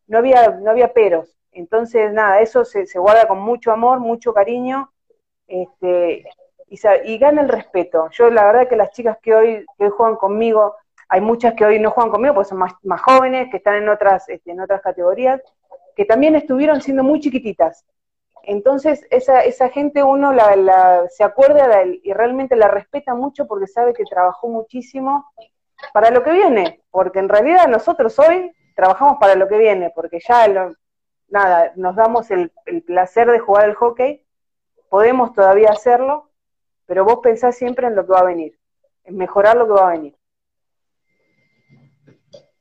no 0.06 0.18
había, 0.18 0.50
no 0.50 0.70
había 0.70 0.92
peros. 0.92 1.34
Entonces, 1.52 2.12
nada, 2.12 2.40
eso 2.40 2.64
se, 2.66 2.86
se 2.86 2.98
guarda 2.98 3.26
con 3.26 3.40
mucho 3.40 3.72
amor, 3.72 4.00
mucho 4.00 4.34
cariño, 4.34 4.92
este, 5.46 6.24
y, 6.70 7.18
gana 7.18 7.42
el 7.42 7.48
respeto. 7.48 8.08
Yo 8.12 8.30
la 8.30 8.44
verdad 8.44 8.68
que 8.68 8.76
las 8.76 8.92
chicas 8.92 9.18
que 9.20 9.34
hoy, 9.34 9.66
que 9.76 9.90
juegan 9.90 10.16
conmigo, 10.16 10.76
hay 11.08 11.20
muchas 11.20 11.54
que 11.54 11.64
hoy 11.64 11.80
no 11.80 11.90
juegan 11.90 12.12
conmigo 12.12 12.34
porque 12.34 12.50
son 12.50 12.58
más, 12.58 12.74
más 12.84 13.00
jóvenes, 13.02 13.48
que 13.50 13.56
están 13.56 13.74
en 13.74 13.88
otras, 13.88 14.28
este, 14.28 14.58
otras 14.60 14.80
categorías, 14.80 15.42
que 15.96 16.04
también 16.04 16.36
estuvieron 16.36 16.80
siendo 16.80 17.02
muy 17.02 17.20
chiquititas. 17.20 17.84
Entonces, 18.44 19.06
esa, 19.10 19.40
esa 19.40 19.68
gente 19.68 20.02
uno 20.02 20.32
la, 20.32 21.06
se 21.10 21.24
acuerda 21.24 21.84
y 21.84 22.12
realmente 22.12 22.56
la 22.56 22.68
respeta 22.68 23.14
mucho 23.14 23.46
porque 23.46 23.66
sabe 23.66 23.92
que 23.92 24.04
trabajó 24.04 24.48
muchísimo 24.48 25.26
para 25.92 26.10
lo 26.10 26.22
que 26.22 26.30
viene, 26.30 26.82
porque 26.90 27.18
en 27.18 27.28
realidad 27.28 27.66
nosotros 27.66 28.18
hoy 28.18 28.52
trabajamos 28.76 29.18
para 29.18 29.34
lo 29.34 29.48
que 29.48 29.58
viene, 29.58 29.90
porque 29.94 30.20
ya 30.26 30.46
nada, 31.28 31.72
nos 31.76 31.96
damos 31.96 32.30
el, 32.30 32.52
el 32.66 32.82
placer 32.82 33.30
de 33.30 33.40
jugar 33.40 33.64
al 33.64 33.74
hockey, 33.74 34.24
podemos 34.88 35.32
todavía 35.32 35.70
hacerlo, 35.70 36.29
pero 36.90 37.04
vos 37.04 37.20
pensás 37.22 37.56
siempre 37.56 37.86
en 37.86 37.94
lo 37.94 38.04
que 38.04 38.10
va 38.10 38.18
a 38.18 38.24
venir, 38.24 38.58
en 39.04 39.16
mejorar 39.16 39.56
lo 39.56 39.64
que 39.64 39.74
va 39.74 39.90
a 39.90 39.92
venir. 39.92 40.16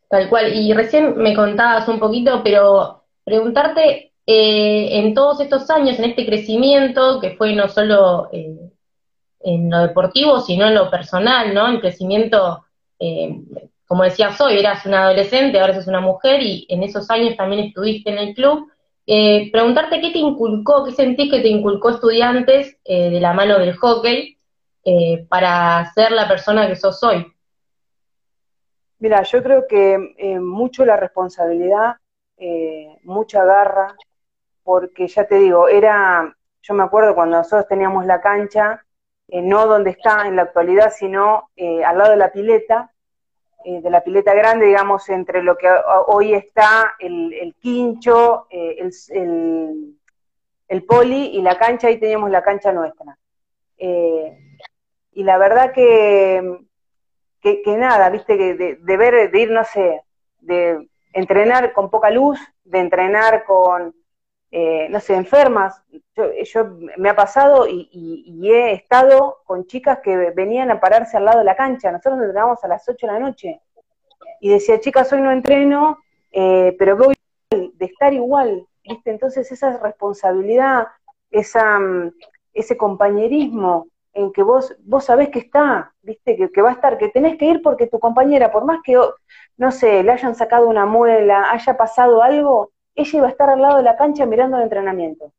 Tal 0.08 0.30
cual, 0.30 0.54
y 0.54 0.72
recién 0.72 1.18
me 1.18 1.36
contabas 1.36 1.88
un 1.88 1.98
poquito, 1.98 2.44
pero 2.44 3.06
preguntarte 3.24 4.14
eh, 4.28 5.00
en 5.00 5.16
todos 5.16 5.40
estos 5.40 5.68
años, 5.72 5.98
en 5.98 6.06
este 6.06 6.28
crecimiento, 6.28 7.20
que 7.20 7.32
fue 7.38 7.56
no 7.56 7.70
solo 7.70 8.30
eh, 8.32 8.70
en 9.40 9.72
lo 9.72 9.80
deportivo, 9.80 10.42
sino 10.42 10.68
en 10.68 10.76
lo 10.76 10.92
personal, 10.92 11.52
¿no? 11.52 11.68
El 11.68 11.82
crecimiento, 11.82 12.66
eh, 13.00 13.36
como 13.88 14.04
decías 14.04 14.40
hoy, 14.42 14.60
eras 14.60 14.86
una 14.86 15.06
adolescente, 15.06 15.60
ahora 15.60 15.74
sos 15.74 15.88
una 15.88 16.02
mujer, 16.02 16.44
y 16.44 16.68
en 16.70 16.84
esos 16.84 17.10
años 17.10 17.36
también 17.36 17.66
estuviste 17.66 18.12
en 18.12 18.20
el 18.20 18.36
club. 18.36 18.72
Eh, 19.12 19.50
preguntarte 19.52 20.02
qué 20.02 20.12
te 20.12 20.20
inculcó, 20.20 20.86
qué 20.86 20.92
sentís 20.92 21.32
que 21.32 21.42
te 21.42 21.48
inculcó 21.48 21.90
estudiantes 21.90 22.78
eh, 22.86 23.10
de 23.10 23.20
la 23.20 23.34
mano 23.34 23.58
del 23.58 23.76
hockey 23.76 24.38
eh, 24.86 25.26
para 25.28 25.84
ser 25.96 26.12
la 26.12 26.28
persona 26.28 26.68
que 26.68 26.76
sos 26.76 27.02
hoy. 27.02 27.26
Mira, 29.00 29.24
yo 29.24 29.42
creo 29.42 29.66
que 29.68 29.98
mucho 30.40 30.86
la 30.86 30.96
responsabilidad, 30.96 31.96
mucha 33.02 33.44
garra, 33.46 33.96
porque 34.62 35.08
ya 35.08 35.26
te 35.26 35.40
digo, 35.40 35.68
era, 35.68 36.32
yo 36.62 36.74
me 36.76 36.84
acuerdo 36.84 37.16
cuando 37.16 37.38
nosotros 37.38 37.68
teníamos 37.68 38.06
la 38.06 38.22
cancha, 38.22 38.86
no 39.30 39.66
donde 39.66 39.90
está 39.90 40.28
en 40.28 40.36
la 40.36 40.44
actualidad, 40.44 40.92
sino 40.96 41.50
al 41.58 41.98
lado 41.98 42.12
de 42.12 42.18
la 42.18 42.32
pileta, 42.32 42.92
eh, 43.66 43.82
de 43.82 43.90
la 43.90 44.02
pileta 44.02 44.34
grande, 44.34 44.68
digamos, 44.68 45.10
entre 45.10 45.44
lo 45.44 45.58
que 45.58 45.68
hoy 46.08 46.34
está 46.34 46.96
el, 47.00 47.56
quincho, 47.60 48.48
eh, 48.50 48.78
el, 50.68 50.84
poli 50.86 51.36
y 51.36 51.42
la 51.42 51.58
cancha, 51.58 51.88
ahí 51.88 52.00
teníamos 52.00 52.32
la 52.32 52.42
cancha 52.42 52.72
nuestra. 52.72 53.18
Eh, 53.78 54.38
y 55.12 55.24
la 55.24 55.38
verdad 55.38 55.74
que, 55.74 56.60
que, 57.42 57.78
nada, 57.78 58.10
viste, 58.10 58.38
que 58.38 58.54
de, 58.56 58.98
ver, 58.98 59.30
de 59.30 59.40
ir, 59.40 59.52
no 59.52 59.66
sé, 59.66 60.04
de 60.40 60.88
entrenar 61.12 61.74
con 61.74 61.90
poca 61.90 62.10
luz, 62.12 62.40
de 62.64 62.80
entrenar 62.80 63.44
con, 63.44 63.94
no 64.52 65.00
sé, 65.00 65.16
enfermas. 65.16 65.82
Yo, 66.16 66.66
me 66.98 67.10
ha 67.10 67.16
pasado 67.16 67.68
y, 67.68 67.90
y, 67.92 68.52
he 68.52 68.74
estado 68.74 69.38
con 69.46 69.68
chicas 69.68 70.00
que 70.04 70.32
venían 70.32 70.72
a 70.72 70.80
pararse 70.80 71.18
al 71.18 71.26
lado 71.26 71.40
de 71.40 71.46
la 71.46 71.56
cancha. 71.56 71.92
Nosotros 71.92 72.20
entrenábamos 72.22 72.64
a 72.64 72.68
las 72.68 72.88
8 72.88 73.08
de 73.08 73.14
la 73.14 73.20
noche. 73.20 73.62
Y 74.42 74.50
decía, 74.50 74.80
chicas, 74.80 75.12
hoy 75.14 75.22
no 75.22 75.32
entreno, 75.32 76.00
eh, 76.32 76.76
pero 76.80 76.98
voy 76.98 77.16
de 77.52 77.86
estar 77.86 78.14
igual. 78.14 78.66
¿viste? 78.84 79.12
Entonces 79.12 79.52
esa 79.52 79.78
responsabilidad, 79.78 80.88
esa, 81.32 81.80
mm, 81.80 82.12
ese 82.54 82.78
compañerismo 82.78 83.88
en 84.14 84.32
que 84.32 84.44
vos, 84.44 84.76
vos 84.80 85.06
sabés 85.06 85.30
que 85.30 85.40
está, 85.40 85.94
¿viste? 86.02 86.36
Que, 86.36 86.50
que 86.52 86.62
va 86.62 86.70
a 86.70 86.74
estar, 86.74 86.98
que 86.98 87.10
tenés 87.10 87.38
que 87.38 87.46
ir 87.46 87.62
porque 87.62 87.88
tu 87.88 88.00
compañera, 88.00 88.52
por 88.52 88.66
más 88.66 88.80
que, 88.84 89.00
no 89.58 89.72
sé, 89.72 90.04
le 90.04 90.12
hayan 90.12 90.36
sacado 90.36 90.68
una 90.68 90.86
muela, 90.86 91.52
haya 91.52 91.78
pasado 91.78 92.22
algo, 92.24 92.72
ella 93.00 93.18
iba 93.18 93.28
a 93.28 93.32
estar 93.32 93.50
al 93.50 93.62
lado 93.62 93.78
de 93.78 93.84
la 93.84 93.96
cancha 93.96 94.26
mirando 94.26 94.58
el 94.58 94.64
entrenamiento. 94.64 95.32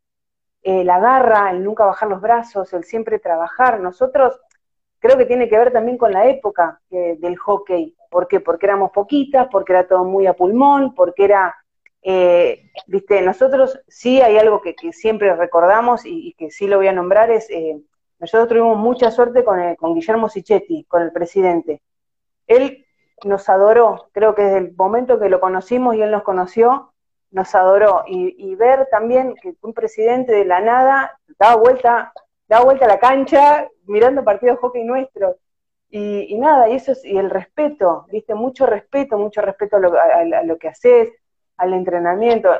Eh, 0.62 0.82
la 0.82 0.98
garra, 0.98 1.50
el 1.50 1.62
nunca 1.62 1.84
bajar 1.84 2.08
los 2.08 2.20
brazos, 2.20 2.72
el 2.72 2.84
siempre 2.84 3.18
trabajar. 3.18 3.80
Nosotros 3.80 4.40
creo 4.98 5.18
que 5.18 5.26
tiene 5.26 5.48
que 5.48 5.58
ver 5.58 5.72
también 5.72 5.98
con 5.98 6.12
la 6.12 6.26
época 6.26 6.80
eh, 6.90 7.16
del 7.18 7.36
hockey. 7.36 7.94
¿Por 8.10 8.28
qué? 8.28 8.40
Porque 8.40 8.66
éramos 8.66 8.92
poquitas, 8.92 9.48
porque 9.50 9.72
era 9.72 9.86
todo 9.86 10.04
muy 10.04 10.26
a 10.26 10.32
pulmón, 10.32 10.94
porque 10.94 11.24
era, 11.24 11.54
eh, 12.02 12.70
viste, 12.86 13.20
nosotros 13.20 13.78
sí 13.88 14.22
hay 14.22 14.38
algo 14.38 14.62
que, 14.62 14.74
siempre 14.92 15.34
recordamos 15.36 16.06
y, 16.06 16.34
que 16.38 16.50
sí 16.50 16.66
lo 16.66 16.78
voy 16.78 16.88
a 16.88 16.92
nombrar, 16.92 17.30
es, 17.30 17.48
nosotros 18.18 18.48
tuvimos 18.48 18.78
mucha 18.78 19.10
suerte 19.10 19.44
con, 19.44 19.74
con 19.76 19.94
Guillermo 19.94 20.28
Sichetti, 20.28 20.84
con 20.84 21.02
el 21.02 21.12
presidente. 21.12 21.82
Él 22.46 22.86
nos 23.24 23.48
adoró, 23.48 24.08
creo 24.12 24.34
que 24.34 24.42
desde 24.42 24.58
el 24.58 24.74
momento 24.74 25.20
que 25.20 25.28
lo 25.28 25.40
conocimos 25.40 25.94
y 25.94 26.02
él 26.02 26.10
nos 26.10 26.22
conoció, 26.22 26.89
nos 27.30 27.54
adoró. 27.54 28.04
Y, 28.06 28.54
ver 28.56 28.88
también 28.90 29.34
que 29.36 29.54
un 29.62 29.72
presidente 29.72 30.32
de 30.32 30.44
la 30.44 30.60
nada 30.60 31.18
daba 31.38 31.56
vuelta, 31.56 32.12
daba 32.48 32.64
vuelta 32.64 32.84
a 32.84 32.88
la 32.88 32.98
cancha 32.98 33.68
mirando 33.86 34.24
partidos 34.24 34.56
de 34.56 34.60
hockey 34.60 34.84
nuestro. 34.84 35.36
Y, 35.90 36.36
nada, 36.38 36.68
y 36.68 36.74
eso 36.74 36.92
es, 36.92 37.04
y 37.04 37.18
el 37.18 37.30
respeto, 37.30 38.06
viste, 38.12 38.34
mucho 38.34 38.64
respeto, 38.66 39.18
mucho 39.18 39.40
respeto 39.40 39.76
a 39.76 40.44
lo, 40.44 40.58
que 40.58 40.68
haces, 40.68 41.10
al 41.56 41.74
entrenamiento. 41.74 42.50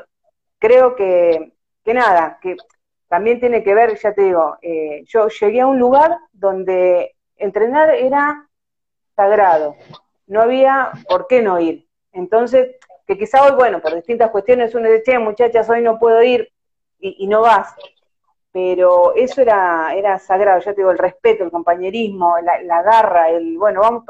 Creo 0.59 0.95
que, 0.95 1.53
que 1.83 1.93
nada, 1.93 2.39
que 2.41 2.57
también 3.07 3.39
tiene 3.39 3.63
que 3.63 3.73
ver, 3.73 3.97
ya 3.97 4.13
te 4.13 4.23
digo, 4.23 4.57
eh, 4.61 5.03
yo 5.05 5.27
llegué 5.27 5.61
a 5.61 5.67
un 5.67 5.79
lugar 5.79 6.17
donde 6.33 7.15
entrenar 7.37 7.93
era 7.95 8.47
sagrado, 9.15 9.75
no 10.27 10.41
había 10.41 10.91
por 11.07 11.27
qué 11.27 11.41
no 11.41 11.59
ir. 11.59 11.87
Entonces, 12.13 12.75
que 13.11 13.17
quizá 13.17 13.43
hoy, 13.43 13.51
bueno, 13.51 13.81
por 13.81 13.93
distintas 13.93 14.31
cuestiones 14.31 14.73
uno 14.73 14.89
dice, 14.89 15.03
che, 15.03 15.19
muchachas, 15.19 15.69
hoy 15.69 15.81
no 15.81 15.99
puedo 15.99 16.23
ir 16.23 16.49
y, 16.97 17.27
no 17.27 17.41
vas. 17.41 17.75
Pero 18.53 19.13
eso 19.15 19.41
era, 19.41 19.93
era 19.93 20.17
sagrado, 20.17 20.61
ya 20.61 20.71
te 20.71 20.77
digo, 20.77 20.91
el 20.91 20.97
respeto, 20.97 21.43
el 21.43 21.51
compañerismo, 21.51 22.35
la, 22.39 22.81
garra, 22.83 23.29
el, 23.29 23.57
bueno, 23.57 23.81
vamos, 23.81 24.05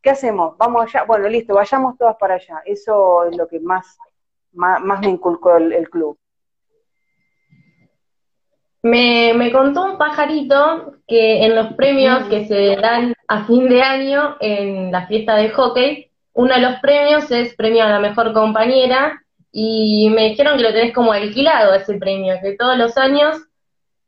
¿qué 0.00 0.10
hacemos? 0.10 0.56
Vamos 0.56 0.84
allá, 0.84 1.04
bueno, 1.04 1.28
listo, 1.28 1.54
vayamos 1.54 1.98
todas 1.98 2.16
para 2.16 2.34
allá. 2.34 2.62
Eso 2.64 3.24
es 3.24 3.36
lo 3.36 3.48
que 3.48 3.58
más, 3.58 3.98
más, 4.52 5.00
me 5.00 5.08
inculcó 5.08 5.56
el 5.56 5.90
club. 5.90 6.16
Me, 8.82 9.32
me, 9.34 9.50
contó 9.50 9.84
un 9.84 9.98
pajarito 9.98 10.98
que 11.08 11.44
en 11.44 11.56
los 11.56 11.72
premios 11.72 12.28
que 12.28 12.46
se 12.46 12.76
dan 12.76 13.14
a 13.26 13.46
fin 13.46 13.68
de 13.68 13.82
año 13.82 14.36
en 14.40 14.92
la 14.92 15.06
fiesta 15.06 15.34
de 15.36 15.50
hockey, 15.50 16.13
uno 16.34 16.54
de 16.54 16.60
los 16.60 16.80
premios 16.80 17.30
es 17.30 17.54
premio 17.54 17.84
a 17.84 17.88
la 17.88 18.00
mejor 18.00 18.32
compañera 18.32 19.22
y 19.50 20.10
me 20.10 20.30
dijeron 20.30 20.56
que 20.56 20.64
lo 20.64 20.72
tenés 20.72 20.92
como 20.92 21.12
alquilado 21.12 21.74
ese 21.74 21.94
premio, 21.94 22.34
que 22.42 22.56
todos 22.56 22.76
los 22.76 22.96
años 22.98 23.38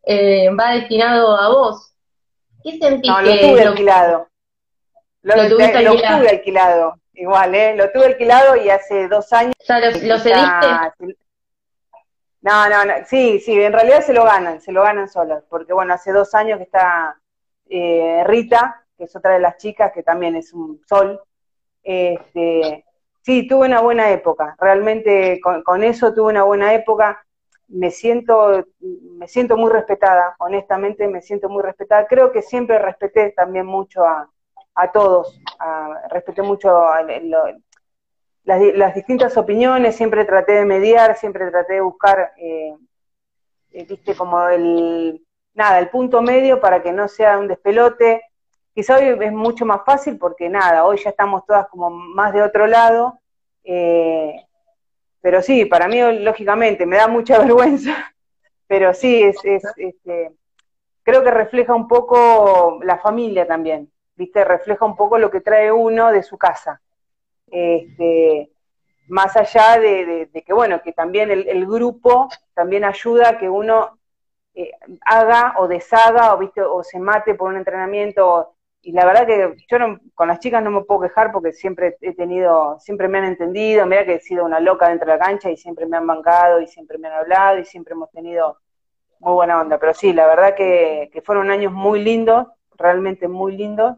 eh, 0.03 0.51
va 0.51 0.73
destinado 0.73 1.37
a 1.37 1.49
vos. 1.49 1.95
¿Qué 2.63 2.79
sentís? 2.79 3.11
No, 3.11 3.23
lo 3.23 3.33
tuve 3.33 3.63
alquilado. 3.63 4.29
Lo, 5.23 5.37
lo, 5.37 5.49
tuviste 5.49 5.77
alquilado. 5.79 5.95
lo 5.95 6.19
tuve 6.19 6.29
alquilado, 6.31 7.01
igual, 7.15 7.55
¿eh? 7.55 7.77
Lo 7.77 7.91
tuve 7.93 8.07
alquilado 8.07 8.57
y 8.57 8.71
hace 8.71 9.09
dos 9.09 9.33
años... 9.33 9.55
O 9.61 9.65
sea, 9.65 9.79
¿lo, 9.79 10.19
cediste? 10.19 11.17
No, 12.41 12.69
no, 12.69 12.85
no, 12.85 12.95
sí, 13.07 13.41
sí, 13.41 13.61
en 13.61 13.73
realidad 13.73 14.03
se 14.03 14.13
lo 14.13 14.25
ganan, 14.25 14.61
se 14.61 14.71
lo 14.71 14.83
ganan 14.83 15.09
solos, 15.09 15.43
porque 15.49 15.73
bueno, 15.73 15.95
hace 15.95 16.13
dos 16.13 16.33
años 16.35 16.59
que 16.59 16.65
está 16.65 17.19
eh, 17.69 18.23
Rita, 18.25 18.85
que 18.97 19.05
es 19.05 19.17
otra 19.17 19.33
de 19.33 19.41
las 19.41 19.57
chicas, 19.57 19.93
que 19.93 20.03
también 20.05 20.37
es 20.37 20.53
un 20.53 20.81
sol. 20.89 21.21
Este, 21.89 22.85
sí, 23.23 23.47
tuve 23.47 23.69
una 23.69 23.81
buena 23.81 24.11
época, 24.11 24.57
realmente 24.59 25.41
con, 25.41 25.85
eso 25.85 26.13
tuve 26.13 26.33
una 26.33 26.43
buena 26.43 26.75
época. 26.75 27.25
Me 27.69 27.91
siento, 27.93 28.65
me 28.81 29.29
siento 29.29 29.57
muy 29.57 29.71
respetada, 29.71 30.35
honestamente 30.39 31.07
me 31.07 31.23
siento 31.23 31.49
muy 31.49 31.63
respetada. 31.63 32.07
Creo 32.09 32.33
que 32.33 32.43
siempre 32.43 32.81
respeté 32.81 33.31
también 33.31 33.67
mucho 33.67 34.05
a, 34.05 34.29
a 34.75 34.93
todos, 34.93 35.41
respeté 36.11 36.43
mucho 36.43 36.77
a, 36.77 37.03
las, 38.45 38.95
distintas 38.95 39.37
opiniones, 39.37 39.97
siempre 39.97 40.25
traté 40.25 40.53
de 40.53 40.65
mediar, 40.65 41.17
siempre 41.17 41.51
traté 41.51 41.75
de 41.75 41.81
buscar, 41.81 42.33
eh, 42.37 42.75
eh, 43.73 43.85
viste, 43.85 44.17
como 44.17 44.49
el, 44.49 45.25
nada, 45.55 45.79
el 45.79 45.89
punto 45.89 46.21
medio 46.21 46.61
para 46.61 46.83
que 46.83 46.93
no 46.93 47.09
sea 47.09 47.39
un 47.39 47.49
despelote. 47.49 48.23
Quizá 48.77 48.99
hoy 48.99 49.17
es 49.21 49.33
mucho 49.33 49.67
más 49.67 49.85
fácil 49.85 50.19
porque 50.19 50.49
nada, 50.49 50.85
hoy 50.85 50.99
ya 50.99 51.11
estamos 51.11 51.45
todas 51.47 51.67
como 51.69 51.91
más 51.91 52.33
de 52.33 52.43
otro 52.43 52.69
lado, 52.69 53.19
eh, 53.65 54.37
pero 55.21 55.43
sí, 55.43 55.65
para 55.65 55.89
mí 55.89 56.01
lógicamente 56.21 56.87
me 56.87 56.97
da 56.97 57.09
mucha 57.09 57.39
vergüenza, 57.43 58.15
pero 58.69 58.95
sí, 58.95 59.21
es, 59.23 59.45
es 59.45 59.65
este, 59.77 60.31
creo 61.03 61.25
que 61.25 61.31
refleja 61.33 61.75
un 61.75 61.89
poco 61.89 62.79
la 62.85 62.99
familia 62.99 63.49
también, 63.49 63.91
viste, 64.15 64.45
refleja 64.45 64.85
un 64.85 64.95
poco 64.95 65.19
lo 65.19 65.31
que 65.31 65.41
trae 65.41 65.73
uno 65.73 66.13
de 66.13 66.23
su 66.23 66.39
casa 66.39 66.81
este, 67.47 68.51
más 69.09 69.37
allá 69.37 69.79
de, 69.79 70.31
que, 70.45 70.53
bueno, 70.53 70.83
que 70.83 70.93
también 70.93 71.31
el, 71.31 71.67
grupo 71.67 72.29
también 72.55 72.85
ayuda 72.85 73.31
a 73.31 73.39
que 73.39 73.49
uno 73.49 73.99
eh, 74.55 74.73
haga 75.03 75.55
o 75.59 75.69
deshaga 75.69 76.35
o, 76.35 76.39
¿viste? 76.39 76.63
o 76.63 76.83
se 76.83 76.99
mate 76.99 77.35
por 77.35 77.51
un 77.51 77.57
entrenamiento. 77.57 78.56
Y 78.87 78.93
la 78.93 79.05
verdad 79.05 79.27
que 79.27 79.57
yo 79.67 79.79
con 80.15 80.29
las 80.29 80.39
chicas 80.39 80.63
no 80.63 80.71
me 80.71 80.83
puedo 80.83 81.01
quejar 81.01 81.33
porque 81.33 81.53
siempre 81.53 81.97
he 82.01 82.15
tenido, 82.15 82.79
siempre 82.79 83.09
me 83.09 83.19
han 83.19 83.25
entendido, 83.25 83.85
mira 83.85 84.05
que 84.05 84.15
he 84.15 84.21
sido 84.21 84.45
una 84.45 84.61
loca 84.61 84.89
dentro 84.89 85.11
de 85.11 85.19
la 85.19 85.25
cancha 85.25 85.51
y 85.51 85.57
siempre 85.57 85.87
me 85.87 85.97
han 85.97 86.07
bancado 86.07 86.61
y 86.61 86.69
siempre 86.69 86.97
me 86.97 87.09
han 87.09 87.15
hablado 87.15 87.59
y 87.59 87.65
siempre 87.65 87.95
hemos 87.95 88.13
tenido 88.13 88.59
muy 89.19 89.33
buena 89.33 89.61
onda. 89.61 89.77
Pero 89.79 89.93
sí, 89.93 90.13
la 90.13 90.29
verdad 90.29 90.55
que, 90.55 91.11
que 91.13 91.21
fueron 91.21 91.51
años 91.51 91.73
muy 91.73 92.01
lindos, 92.01 92.47
realmente 92.77 93.27
muy 93.27 93.57
lindos. 93.57 93.97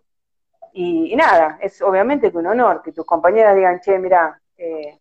Y, 0.73 1.15
nada, 1.17 1.59
es 1.61 1.83
obviamente 1.83 2.33
que 2.33 2.39
un 2.39 2.47
honor 2.47 2.81
que 2.81 2.93
tus 2.93 3.05
compañeras 3.05 3.55
digan, 3.57 3.81
che, 3.81 3.99
mira, 3.99 4.41
eh, 4.57 4.99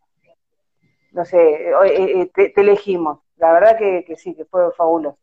no 1.13 1.23
sé, 1.23 1.71
eh, 1.71 2.21
eh, 2.23 2.26
te, 2.34 2.60
elegimos. 2.60 3.19
La 3.38 3.54
verdad 3.54 3.78
que, 3.78 4.15
sí, 4.17 4.36
que 4.36 4.43
fue 4.43 4.69
fabuloso. 4.73 5.17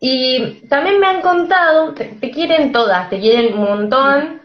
Y 0.00 0.66
también 0.68 1.00
me 1.00 1.06
han 1.06 1.20
contado, 1.22 1.92
te, 1.94 2.30
quieren 2.30 2.72
todas, 2.72 3.10
te 3.10 3.18
quieren 3.18 3.54
un 3.54 3.64
montón, 3.64 4.42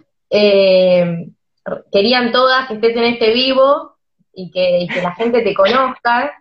querían 1.91 2.31
todas 2.31 2.67
que 2.67 2.73
estés 2.75 2.95
en 2.95 3.03
este 3.03 3.31
vivo 3.33 3.95
y 4.33 4.49
que, 4.51 4.79
y 4.79 4.87
que 4.87 5.01
la 5.01 5.13
gente 5.13 5.41
te 5.41 5.53
conozca. 5.53 6.31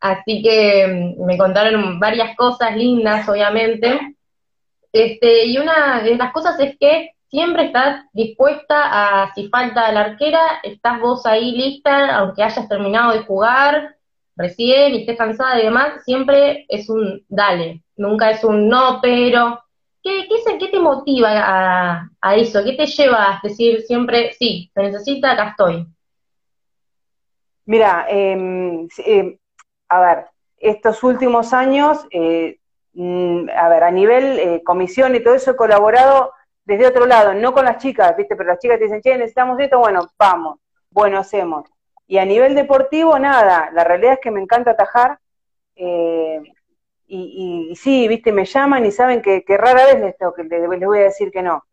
Así 0.00 0.42
que 0.42 1.14
mm, 1.16 1.24
me 1.24 1.38
contaron 1.38 1.98
varias 1.98 2.36
cosas 2.36 2.76
lindas, 2.76 3.28
obviamente. 3.28 4.16
Este, 4.92 5.46
y 5.46 5.58
una 5.58 6.02
de 6.02 6.16
las 6.16 6.32
cosas 6.32 6.58
es 6.60 6.76
que 6.78 7.10
siempre 7.28 7.66
estás 7.66 8.04
dispuesta 8.12 9.22
a, 9.22 9.34
si 9.34 9.48
falta 9.48 9.90
la 9.92 10.02
arquera, 10.02 10.60
estás 10.62 11.00
vos 11.00 11.26
ahí 11.26 11.52
lista, 11.52 12.16
aunque 12.16 12.42
hayas 12.42 12.68
terminado 12.68 13.12
de 13.12 13.20
jugar 13.20 13.95
recién 14.36 14.94
y 14.94 15.00
estés 15.00 15.18
cansada 15.18 15.60
y 15.60 15.64
demás, 15.64 16.04
siempre 16.04 16.66
es 16.68 16.88
un 16.88 17.24
dale, 17.28 17.82
nunca 17.96 18.30
es 18.30 18.44
un 18.44 18.68
no, 18.68 19.00
pero. 19.02 19.60
¿Qué, 20.02 20.28
qué, 20.28 20.58
qué 20.58 20.68
te 20.68 20.78
motiva 20.78 21.28
a, 22.20 22.36
eso? 22.36 22.62
¿Qué 22.62 22.74
te 22.74 22.86
lleva 22.86 23.24
a 23.24 23.40
decir 23.42 23.82
siempre, 23.82 24.32
sí, 24.34 24.70
se 24.72 24.82
necesita, 24.82 25.32
acá 25.32 25.48
estoy? 25.48 25.84
Mira, 27.64 28.06
em, 28.08 28.86
a 29.88 30.00
ver, 30.00 30.26
estos 30.58 31.02
últimos 31.02 31.52
años 31.52 32.06
eh, 32.12 32.60
Mm, 32.98 33.50
a 33.54 33.68
ver, 33.68 33.84
a 33.84 33.90
nivel 33.90 34.38
eh, 34.38 34.62
comisión 34.64 35.14
y 35.14 35.20
todo 35.22 35.34
eso 35.34 35.50
he 35.50 35.56
colaborado 35.56 36.32
desde 36.64 36.86
otro 36.86 37.04
lado, 37.04 37.34
no 37.34 37.52
con 37.52 37.66
las 37.66 37.76
chicas, 37.76 38.16
¿viste? 38.16 38.34
Pero 38.36 38.48
las 38.48 38.58
chicas 38.58 38.78
te 38.78 38.84
dicen, 38.84 39.02
che, 39.02 39.18
necesitamos 39.18 39.60
esto, 39.60 39.78
bueno, 39.78 40.08
vamos, 40.18 40.60
bueno, 40.90 41.18
hacemos. 41.18 41.68
Y 42.06 42.18
a 42.18 42.24
nivel 42.24 42.54
deportivo, 42.54 43.18
nada, 43.18 43.70
la 43.72 43.84
realidad 43.84 44.14
es 44.14 44.20
que 44.20 44.30
me 44.30 44.40
encanta 44.40 44.72
atajar, 44.72 45.18
eh, 45.74 46.40
y, 47.08 47.74
sí, 47.76 48.08
¿viste? 48.08 48.32
Me 48.32 48.44
llaman 48.44 48.84
y 48.84 48.90
saben 48.90 49.22
que, 49.22 49.44
rara 49.48 49.86
vez 49.86 50.00
les, 50.00 50.16
tengo 50.16 50.34
que, 50.34 50.44
les, 50.44 50.68
voy 50.68 50.98
a 50.98 51.02
decir 51.04 51.30
que 51.30 51.42
no. 51.42 51.64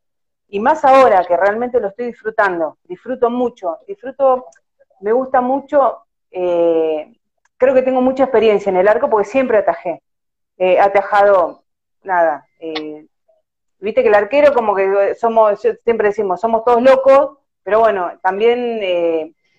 Y 0.50 0.60
más 0.60 0.86
ahora 0.86 1.24
que 1.26 1.36
realmente 1.36 1.80
lo 1.80 1.88
estoy 1.88 2.08
disfrutando, 2.08 2.78
disfruto 2.84 3.30
mucho, 3.30 3.80
disfruto, 3.88 4.46
me 5.02 5.12
gusta 5.12 5.42
mucho, 5.42 6.04
eh, 6.30 7.16
creo 7.58 7.74
que 7.74 7.82
tengo 7.82 8.02
mucha 8.02 8.24
experiencia 8.26 8.70
en 8.70 8.78
el 8.78 8.88
arco 8.88 9.10
porque 9.10 9.28
siempre 9.28 9.58
atajé 9.58 10.02
atajado, 10.80 11.64
nada, 12.04 12.48
eh, 12.60 13.06
viste 13.80 14.02
que 14.02 14.10
el 14.10 14.16
arquero 14.16 14.54
como 14.54 14.76
que 14.76 15.16
somos, 15.16 15.60
siempre 15.84 16.10
decimos, 16.10 16.40
somos 16.40 16.64
todos 16.64 16.82
locos, 16.82 17.38
pero 17.64 17.80
bueno, 17.80 18.12
también 18.22 18.80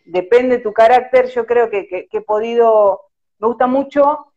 depende 0.05 0.59
de 0.59 0.63
tu 0.63 0.73
carácter, 0.73 1.27
yo 1.27 1.47
creo 1.47 1.71
que, 1.71 2.09
he 2.11 2.21
podido, 2.21 3.03
me 3.39 3.49
gusta 3.49 3.67
mucho 3.67 4.33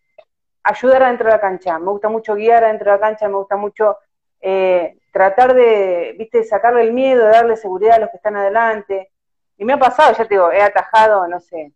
ayudar 0.63 1.03
adentro 1.03 1.27
de 1.27 1.33
la 1.33 1.41
cancha, 1.41 1.79
me 1.79 1.91
gusta 1.91 2.09
mucho 2.09 2.35
guiar 2.35 2.63
adentro 2.63 2.91
de 2.91 2.97
la 2.97 3.01
cancha, 3.01 3.27
me 3.27 3.35
gusta 3.35 3.57
mucho 3.57 3.97
tratar 5.11 5.53
de, 5.53 6.15
viste, 6.17 6.43
sacarle 6.43 6.81
el 6.83 6.93
miedo, 6.93 7.25
darle 7.25 7.55
seguridad 7.55 7.95
a 7.95 7.99
los 7.99 8.09
que 8.11 8.17
están 8.17 8.35
adelante. 8.35 9.11
Y 9.57 9.65
me 9.65 9.73
ha 9.73 9.79
pasado, 9.79 10.13
ya 10.15 10.25
te 10.25 10.35
digo, 10.35 10.51
he 10.51 10.61
atajado, 10.61 11.27
no 11.27 11.39
sé, 11.39 11.73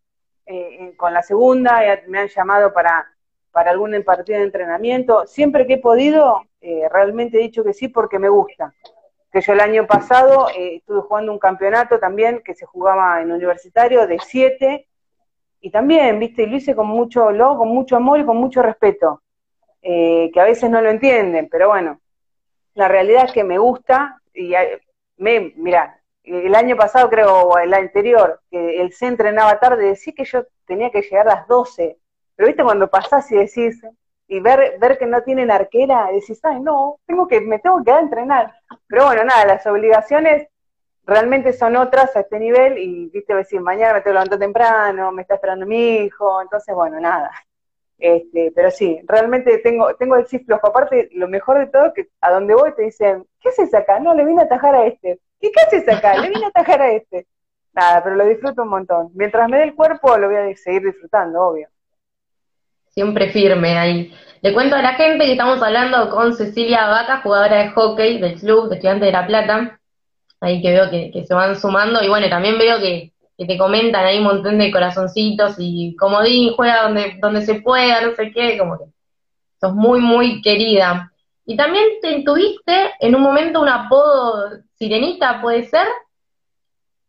con 0.97 1.13
la 1.13 1.23
segunda, 1.23 1.81
me 2.07 2.19
han 2.19 2.27
llamado 2.27 2.73
para 2.73 3.07
para 3.51 3.71
algún 3.71 4.01
partido 4.03 4.39
de 4.39 4.45
entrenamiento. 4.45 5.25
Siempre 5.27 5.67
que 5.67 5.73
he 5.73 5.77
podido, 5.77 6.41
eh, 6.61 6.87
realmente 6.89 7.37
he 7.37 7.41
dicho 7.41 7.63
que 7.63 7.73
sí 7.73 7.87
porque 7.87 8.19
me 8.19 8.29
gusta. 8.29 8.73
Que 9.31 9.41
yo 9.41 9.53
el 9.53 9.61
año 9.61 9.87
pasado 9.87 10.49
eh, 10.49 10.77
estuve 10.77 11.01
jugando 11.01 11.31
un 11.31 11.39
campeonato 11.39 11.99
también 11.99 12.41
que 12.43 12.53
se 12.53 12.65
jugaba 12.65 13.21
en 13.21 13.31
universitario 13.31 14.07
de 14.07 14.19
siete 14.19 14.87
y 15.61 15.71
también, 15.71 16.19
viste, 16.19 16.43
y 16.43 16.47
lo 16.47 16.57
hice 16.57 16.75
con 16.75 16.87
mucho 16.87 17.31
lo, 17.31 17.57
con 17.57 17.69
mucho 17.69 17.95
amor 17.95 18.19
y 18.19 18.25
con 18.25 18.37
mucho 18.37 18.61
respeto, 18.61 19.21
eh, 19.81 20.31
que 20.33 20.39
a 20.39 20.45
veces 20.45 20.69
no 20.69 20.81
lo 20.81 20.89
entienden, 20.89 21.49
pero 21.49 21.69
bueno, 21.69 22.01
la 22.73 22.87
realidad 22.87 23.25
es 23.25 23.31
que 23.31 23.43
me 23.43 23.59
gusta 23.59 24.19
y 24.33 24.53
me, 25.17 25.53
mira, 25.55 25.99
el 26.23 26.55
año 26.55 26.75
pasado 26.75 27.09
creo, 27.09 27.41
o 27.41 27.57
el 27.59 27.73
anterior, 27.73 28.41
que 28.49 28.81
el 28.81 28.91
se 28.91 29.05
entrenaba 29.05 29.59
tarde, 29.59 29.85
decía 29.85 30.13
que 30.15 30.25
yo 30.25 30.45
tenía 30.65 30.89
que 30.89 31.01
llegar 31.03 31.27
a 31.29 31.35
las 31.35 31.47
12 31.47 31.99
pero 32.41 32.47
viste 32.47 32.63
cuando 32.63 32.89
pasás 32.89 33.31
y 33.31 33.35
decís, 33.35 33.85
y 34.27 34.39
ver, 34.39 34.79
ver 34.79 34.97
que 34.97 35.05
no 35.05 35.21
tienen 35.21 35.51
arquera, 35.51 36.07
decís, 36.11 36.39
ay 36.41 36.59
no, 36.59 36.97
tengo 37.05 37.27
que, 37.27 37.39
me 37.39 37.59
tengo 37.59 37.83
que 37.83 37.91
dar 37.91 37.99
a 37.99 38.01
entrenar. 38.01 38.55
Pero 38.91 39.05
bueno, 39.05 39.23
nada, 39.23 39.45
las 39.45 39.65
obligaciones 39.67 40.49
realmente 41.05 41.53
son 41.53 41.77
otras 41.77 42.13
a 42.17 42.19
este 42.19 42.37
nivel, 42.39 42.77
y 42.77 43.07
viste, 43.07 43.33
decir, 43.33 43.61
mañana 43.61 43.93
me 43.93 44.01
tengo 44.01 44.11
que 44.11 44.13
levantar 44.15 44.39
temprano, 44.39 45.11
me 45.13 45.21
está 45.21 45.35
esperando 45.35 45.65
mi 45.65 45.99
hijo, 45.99 46.41
entonces 46.41 46.75
bueno, 46.75 46.99
nada. 46.99 47.31
Este, 47.97 48.51
pero 48.53 48.69
sí, 48.69 48.99
realmente 49.07 49.59
tengo, 49.59 49.95
tengo 49.95 50.17
el 50.17 50.25
chip 50.25 50.45
flojo. 50.45 50.67
Aparte, 50.67 51.09
lo 51.13 51.29
mejor 51.29 51.59
de 51.59 51.67
todo 51.67 51.93
que 51.93 52.09
a 52.19 52.31
donde 52.31 52.53
voy 52.53 52.73
te 52.75 52.83
dicen, 52.83 53.25
¿qué 53.39 53.49
haces 53.49 53.73
acá? 53.73 53.99
No, 53.99 54.13
le 54.13 54.25
vine 54.25 54.41
a 54.41 54.45
atajar 54.45 54.75
a 54.75 54.85
este. 54.85 55.19
¿Y 55.39 55.51
qué 55.51 55.61
haces 55.65 55.87
acá? 55.87 56.17
Le 56.17 56.29
vine 56.29 56.45
a 56.45 56.49
atajar 56.49 56.81
a 56.81 56.91
este. 56.91 57.27
nada, 57.73 58.03
pero 58.03 58.15
lo 58.17 58.25
disfruto 58.25 58.63
un 58.63 58.69
montón. 58.69 59.11
Mientras 59.13 59.47
me 59.49 59.57
dé 59.57 59.63
el 59.63 59.75
cuerpo, 59.75 60.17
lo 60.17 60.27
voy 60.27 60.35
a 60.35 60.55
seguir 60.57 60.83
disfrutando, 60.83 61.41
obvio. 61.41 61.69
Siempre 62.91 63.29
firme 63.29 63.77
ahí. 63.77 64.13
Le 64.41 64.53
cuento 64.53 64.75
a 64.75 64.81
la 64.81 64.93
gente 64.93 65.25
que 65.25 65.33
estamos 65.33 65.61
hablando 65.61 66.09
con 66.09 66.33
Cecilia 66.33 66.87
Vaca, 66.87 67.21
jugadora 67.21 67.57
de 67.57 67.69
hockey 67.69 68.19
del 68.19 68.39
club 68.39 68.69
de 68.69 68.75
Estudiantes 68.75 69.07
de 69.07 69.11
La 69.11 69.27
Plata. 69.27 69.79
Ahí 70.39 70.61
que 70.61 70.71
veo 70.71 70.89
que, 70.89 71.25
se 71.25 71.33
van 71.33 71.59
sumando. 71.59 72.03
Y 72.03 72.09
bueno, 72.09 72.27
también 72.29 72.57
veo 72.57 72.79
que, 72.79 73.13
te 73.37 73.57
comentan 73.57 74.05
ahí 74.05 74.19
un 74.19 74.25
montón 74.25 74.59
de 74.59 74.71
corazoncitos 74.71 75.55
y 75.57 75.95
comodín, 75.95 76.53
juega 76.53 76.83
donde, 76.83 77.17
donde 77.19 77.41
se 77.41 77.55
pueda, 77.55 78.01
no 78.01 78.13
sé 78.13 78.31
qué, 78.31 78.55
como 78.57 78.77
que 78.77 78.85
sos 79.59 79.73
muy, 79.73 79.99
muy 79.99 80.41
querida. 80.41 81.11
Y 81.45 81.55
también 81.55 81.85
te 82.01 82.23
tuviste 82.23 82.91
en 82.99 83.15
un 83.15 83.21
momento 83.21 83.61
un 83.61 83.69
apodo 83.69 84.59
sirenita, 84.75 85.41
¿puede 85.41 85.63
ser? 85.63 85.87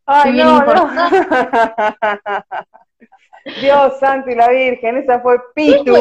Ay, 0.06 0.32
no, 0.32 0.64
no. 0.64 0.90
Dios 3.60 3.98
santo 3.98 4.30
y 4.30 4.34
la 4.34 4.48
Virgen, 4.48 4.98
esa 4.98 5.20
fue 5.20 5.38
Pitu. 5.54 5.94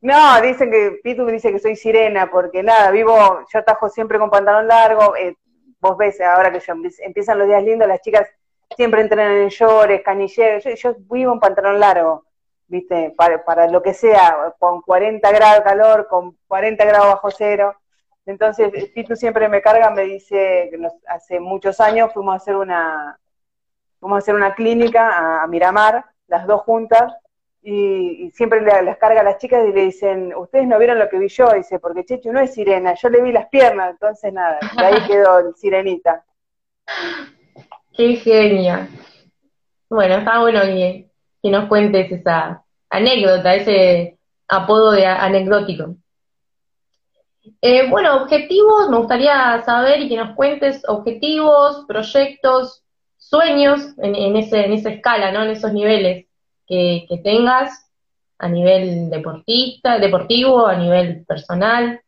No, 0.00 0.40
dicen 0.40 0.70
que 0.70 1.00
Pitu 1.02 1.22
me 1.22 1.32
dice 1.32 1.52
que 1.52 1.58
soy 1.58 1.76
sirena, 1.76 2.30
porque 2.30 2.62
nada, 2.62 2.90
vivo, 2.90 3.14
yo 3.52 3.58
atajo 3.58 3.88
siempre 3.88 4.18
con 4.18 4.30
pantalón 4.30 4.66
largo, 4.66 5.14
eh, 5.16 5.36
vos 5.80 5.96
ves 5.96 6.20
ahora 6.20 6.50
que 6.50 6.60
yo, 6.60 6.74
empiezan 7.00 7.38
los 7.38 7.46
días 7.46 7.62
lindos, 7.62 7.86
las 7.86 8.00
chicas 8.00 8.28
siempre 8.76 9.00
entrenan 9.00 9.32
en 9.32 9.48
llores, 9.50 10.02
canilleros, 10.02 10.64
yo, 10.80 10.96
vivo 11.10 11.32
en 11.32 11.40
pantalón 11.40 11.78
largo, 11.78 12.24
viste, 12.66 13.14
para, 13.16 13.44
para 13.44 13.68
lo 13.68 13.80
que 13.80 13.94
sea, 13.94 14.54
con 14.58 14.82
40 14.82 15.30
grados 15.30 15.58
de 15.58 15.64
calor, 15.64 16.08
con 16.08 16.36
40 16.48 16.84
grados 16.84 17.06
bajo 17.06 17.30
cero, 17.30 17.76
entonces, 18.24 18.70
Pitu 18.94 19.16
siempre 19.16 19.48
me 19.48 19.60
carga, 19.60 19.90
me 19.90 20.02
dice 20.02 20.68
que 20.70 20.88
hace 21.08 21.40
muchos 21.40 21.80
años 21.80 22.12
fuimos 22.12 22.34
a 22.34 22.36
hacer 22.36 22.56
una, 22.56 23.18
fuimos 24.02 24.16
a 24.16 24.18
hacer 24.18 24.34
una 24.34 24.52
clínica 24.52 25.42
a, 25.42 25.46
Miramar, 25.46 26.04
las 26.26 26.44
dos 26.48 26.62
juntas, 26.62 27.14
y, 27.62 28.32
siempre 28.32 28.60
les 28.60 28.96
carga 28.98 29.20
a 29.20 29.24
las 29.24 29.38
chicas 29.38 29.64
y 29.68 29.72
le 29.72 29.84
dicen, 29.84 30.34
ustedes 30.34 30.66
no 30.66 30.76
vieron 30.76 30.98
lo 30.98 31.08
que 31.08 31.20
vi 31.20 31.28
yo, 31.28 31.52
dice, 31.52 31.78
porque 31.78 32.04
Chechu 32.04 32.32
no 32.32 32.40
es 32.40 32.52
sirena, 32.52 32.94
yo 32.94 33.08
le 33.08 33.22
vi 33.22 33.30
las 33.30 33.48
piernas, 33.48 33.90
entonces 33.90 34.32
nada, 34.32 34.58
de 34.76 34.84
ahí 34.84 35.00
quedó 35.06 35.38
el 35.38 35.54
sirenita. 35.54 36.24
Qué 37.96 38.16
genia. 38.16 38.88
Bueno, 39.88 40.16
está 40.16 40.40
bueno 40.40 40.62
que, 40.62 41.08
que 41.40 41.50
nos 41.50 41.68
cuentes 41.68 42.10
esa 42.10 42.64
anécdota, 42.90 43.54
ese 43.54 44.18
apodo 44.48 44.90
de 44.90 45.06
anecdótico. 45.06 45.94
Eh, 47.60 47.88
bueno, 47.88 48.24
objetivos, 48.24 48.88
me 48.88 48.98
gustaría 48.98 49.62
saber 49.62 50.00
y 50.00 50.08
que 50.08 50.16
nos 50.16 50.34
cuentes 50.34 50.82
objetivos, 50.88 51.84
proyectos, 51.86 52.82
sueños 53.32 53.94
en, 53.96 54.36
ese, 54.36 54.66
en 54.66 54.72
esa 54.74 54.90
escala, 54.90 55.32
¿no? 55.32 55.42
En 55.42 55.50
esos 55.50 55.72
niveles 55.72 56.26
que, 56.66 57.06
tengas 57.24 57.90
a 58.38 58.48
nivel 58.48 59.08
deportista, 59.08 59.98
deportivo, 59.98 60.66
a 60.66 60.76
nivel 60.76 61.24
personal. 61.24 62.02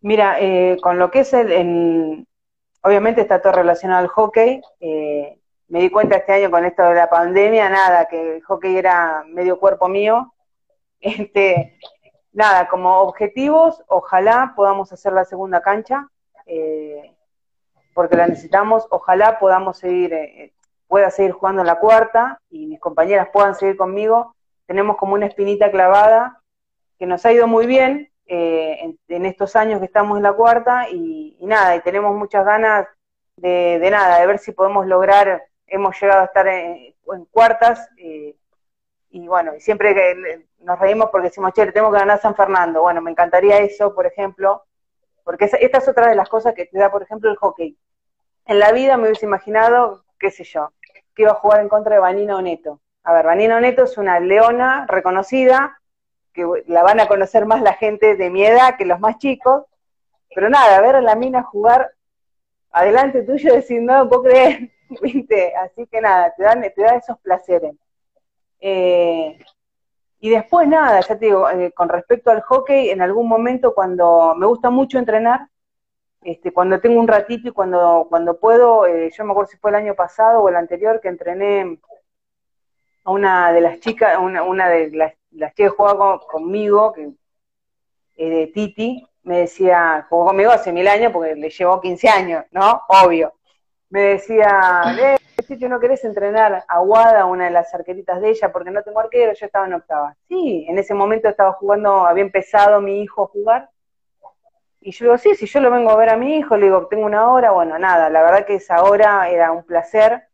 Mira, 0.00 0.38
eh, 0.40 0.78
con 0.82 0.98
lo 0.98 1.10
que 1.10 1.20
es 1.20 1.34
el, 1.34 2.26
obviamente 2.82 3.20
está 3.20 3.42
todo 3.42 3.52
relacionado 3.52 4.00
al 4.00 4.08
hockey. 4.08 4.62
Eh, 4.80 5.38
me 5.68 5.80
di 5.80 5.90
cuenta 5.90 6.16
este 6.16 6.32
año 6.32 6.50
con 6.50 6.64
esto 6.64 6.82
de 6.84 6.94
la 6.94 7.10
pandemia, 7.10 7.68
nada, 7.68 8.06
que 8.06 8.36
el 8.36 8.42
hockey 8.42 8.76
era 8.76 9.22
medio 9.28 9.58
cuerpo 9.58 9.88
mío. 9.88 10.32
Este, 10.98 11.78
nada, 12.32 12.68
como 12.68 13.00
objetivos, 13.00 13.84
ojalá 13.86 14.54
podamos 14.56 14.90
hacer 14.94 15.12
la 15.12 15.26
segunda 15.26 15.60
cancha, 15.60 16.08
eh, 16.46 17.15
porque 17.96 18.14
la 18.14 18.26
necesitamos, 18.26 18.86
ojalá 18.90 19.38
podamos 19.38 19.78
seguir, 19.78 20.12
eh, 20.12 20.52
pueda 20.86 21.10
seguir 21.10 21.32
jugando 21.32 21.62
en 21.62 21.66
la 21.66 21.78
cuarta 21.78 22.38
y 22.50 22.66
mis 22.66 22.78
compañeras 22.78 23.30
puedan 23.32 23.54
seguir 23.54 23.78
conmigo. 23.78 24.36
Tenemos 24.66 24.98
como 24.98 25.14
una 25.14 25.24
espinita 25.24 25.70
clavada 25.70 26.42
que 26.98 27.06
nos 27.06 27.24
ha 27.24 27.32
ido 27.32 27.46
muy 27.46 27.66
bien 27.66 28.10
eh, 28.26 28.94
en, 29.08 29.24
estos 29.24 29.56
años 29.56 29.78
que 29.78 29.86
estamos 29.86 30.18
en 30.18 30.24
la 30.24 30.34
cuarta 30.34 30.90
y, 30.90 31.38
nada, 31.40 31.74
y 31.74 31.80
tenemos 31.80 32.14
muchas 32.14 32.44
ganas 32.44 32.86
de, 33.36 33.88
nada, 33.90 34.20
de 34.20 34.26
ver 34.26 34.40
si 34.40 34.52
podemos 34.52 34.86
lograr, 34.86 35.44
hemos 35.66 35.98
llegado 35.98 36.20
a 36.20 36.26
estar 36.26 36.46
en, 36.46 36.94
cuartas 37.30 37.88
y 37.96 39.26
bueno, 39.26 39.54
y 39.56 39.60
siempre 39.60 39.94
que 39.94 40.44
nos 40.58 40.78
reímos 40.78 41.08
porque 41.08 41.28
decimos, 41.28 41.54
che, 41.54 41.64
tenemos 41.72 41.94
que 41.94 42.00
ganar 42.00 42.20
San 42.20 42.34
Fernando. 42.34 42.82
Bueno, 42.82 43.00
me 43.00 43.10
encantaría 43.10 43.56
eso, 43.56 43.94
por 43.94 44.04
ejemplo, 44.04 44.64
porque 45.26 45.46
esta 45.46 45.78
es 45.78 45.88
otra 45.88 46.06
de 46.06 46.14
las 46.14 46.28
cosas 46.28 46.54
que 46.54 46.66
te 46.66 46.78
da, 46.78 46.88
por 46.88 47.02
ejemplo, 47.02 47.28
el 47.28 47.36
hockey. 47.36 47.76
En 48.44 48.60
la 48.60 48.70
vida 48.70 48.96
me 48.96 49.08
hubiese 49.08 49.26
imaginado, 49.26 50.04
qué 50.20 50.30
sé 50.30 50.44
yo, 50.44 50.72
que 51.16 51.22
iba 51.22 51.32
a 51.32 51.34
jugar 51.34 51.60
en 51.60 51.68
contra 51.68 51.96
de 51.96 52.00
Vanina 52.00 52.36
Oneto. 52.36 52.80
A 53.02 53.12
ver, 53.12 53.26
Vanina 53.26 53.56
Oneto 53.56 53.82
es 53.82 53.98
una 53.98 54.20
leona 54.20 54.86
reconocida, 54.88 55.80
que 56.32 56.46
la 56.68 56.84
van 56.84 57.00
a 57.00 57.08
conocer 57.08 57.44
más 57.44 57.60
la 57.60 57.72
gente 57.72 58.14
de 58.14 58.30
mi 58.30 58.46
edad 58.46 58.76
que 58.78 58.84
los 58.84 59.00
más 59.00 59.18
chicos, 59.18 59.64
pero 60.32 60.48
nada, 60.48 60.80
ver 60.80 60.94
a 60.94 61.00
la 61.00 61.16
mina 61.16 61.42
jugar 61.42 61.90
adelante 62.70 63.22
tuyo 63.22 63.52
decir, 63.52 63.82
no, 63.82 64.08
puedo 64.08 64.22
creer, 64.22 64.70
¿viste? 65.02 65.56
Así 65.56 65.88
que 65.88 66.00
nada, 66.00 66.32
te 66.36 66.44
dan, 66.44 66.62
te 66.62 66.82
da 66.82 66.94
esos 66.94 67.18
placeres. 67.18 67.74
Eh, 68.60 69.40
y 70.20 70.30
después 70.30 70.66
nada, 70.68 71.00
ya 71.00 71.18
te 71.18 71.26
digo, 71.26 71.48
eh, 71.50 71.72
con 71.72 71.88
respecto 71.88 72.30
al 72.30 72.40
hockey, 72.42 72.90
en 72.90 73.02
algún 73.02 73.28
momento 73.28 73.74
cuando 73.74 74.34
me 74.36 74.46
gusta 74.46 74.70
mucho 74.70 74.98
entrenar, 74.98 75.48
este, 76.22 76.52
cuando 76.52 76.80
tengo 76.80 77.00
un 77.00 77.08
ratito 77.08 77.48
y 77.48 77.52
cuando, 77.52 78.06
cuando 78.08 78.38
puedo, 78.38 78.86
eh, 78.86 79.12
yo 79.16 79.24
me 79.24 79.32
acuerdo 79.32 79.50
si 79.50 79.58
fue 79.58 79.70
el 79.70 79.76
año 79.76 79.94
pasado 79.94 80.40
o 80.40 80.48
el 80.48 80.56
anterior 80.56 81.00
que 81.00 81.08
entrené 81.08 81.78
a 83.04 83.10
una 83.10 83.52
de 83.52 83.60
las 83.60 83.80
chicas, 83.80 84.18
una, 84.18 84.42
una 84.42 84.68
de 84.68 84.90
las, 84.90 85.14
las 85.30 85.54
que 85.54 85.68
jugaba 85.68 86.20
conmigo, 86.20 86.92
que 86.92 87.12
de 88.16 88.46
Titi, 88.48 89.06
me 89.22 89.38
decía, 89.38 90.06
jugó 90.08 90.26
conmigo 90.26 90.50
hace 90.50 90.72
mil 90.72 90.88
años 90.88 91.12
porque 91.12 91.34
le 91.34 91.50
llevó 91.50 91.80
15 91.80 92.08
años, 92.08 92.44
¿no? 92.52 92.82
Obvio. 92.88 93.34
Me 93.90 94.02
decía, 94.02 94.82
si 95.46 95.56
no 95.68 95.80
querés 95.80 96.04
entrenar 96.04 96.64
a 96.66 96.78
Guada, 96.80 97.26
una 97.26 97.44
de 97.44 97.50
las 97.50 97.72
arqueritas 97.74 98.20
de 98.20 98.30
ella, 98.30 98.52
porque 98.52 98.70
no 98.70 98.82
tengo 98.82 99.00
arquero, 99.00 99.32
yo 99.32 99.46
estaba 99.46 99.66
en 99.66 99.74
octava. 99.74 100.16
Sí, 100.28 100.66
en 100.68 100.78
ese 100.78 100.94
momento 100.94 101.28
estaba 101.28 101.52
jugando, 101.52 102.06
había 102.06 102.24
empezado 102.24 102.80
mi 102.80 103.00
hijo 103.02 103.24
a 103.24 103.28
jugar. 103.28 103.70
Y 104.80 104.92
yo 104.92 105.06
digo, 105.06 105.18
sí, 105.18 105.34
si 105.34 105.46
yo 105.46 105.60
lo 105.60 105.70
vengo 105.70 105.90
a 105.90 105.96
ver 105.96 106.10
a 106.10 106.16
mi 106.16 106.36
hijo, 106.36 106.56
le 106.56 106.66
digo, 106.66 106.86
tengo 106.88 107.06
una 107.06 107.30
hora, 107.30 107.50
bueno, 107.52 107.78
nada, 107.78 108.10
la 108.10 108.22
verdad 108.22 108.46
que 108.46 108.56
esa 108.56 108.82
hora 108.84 109.28
era 109.30 109.52
un 109.52 109.64
placer, 109.64 110.24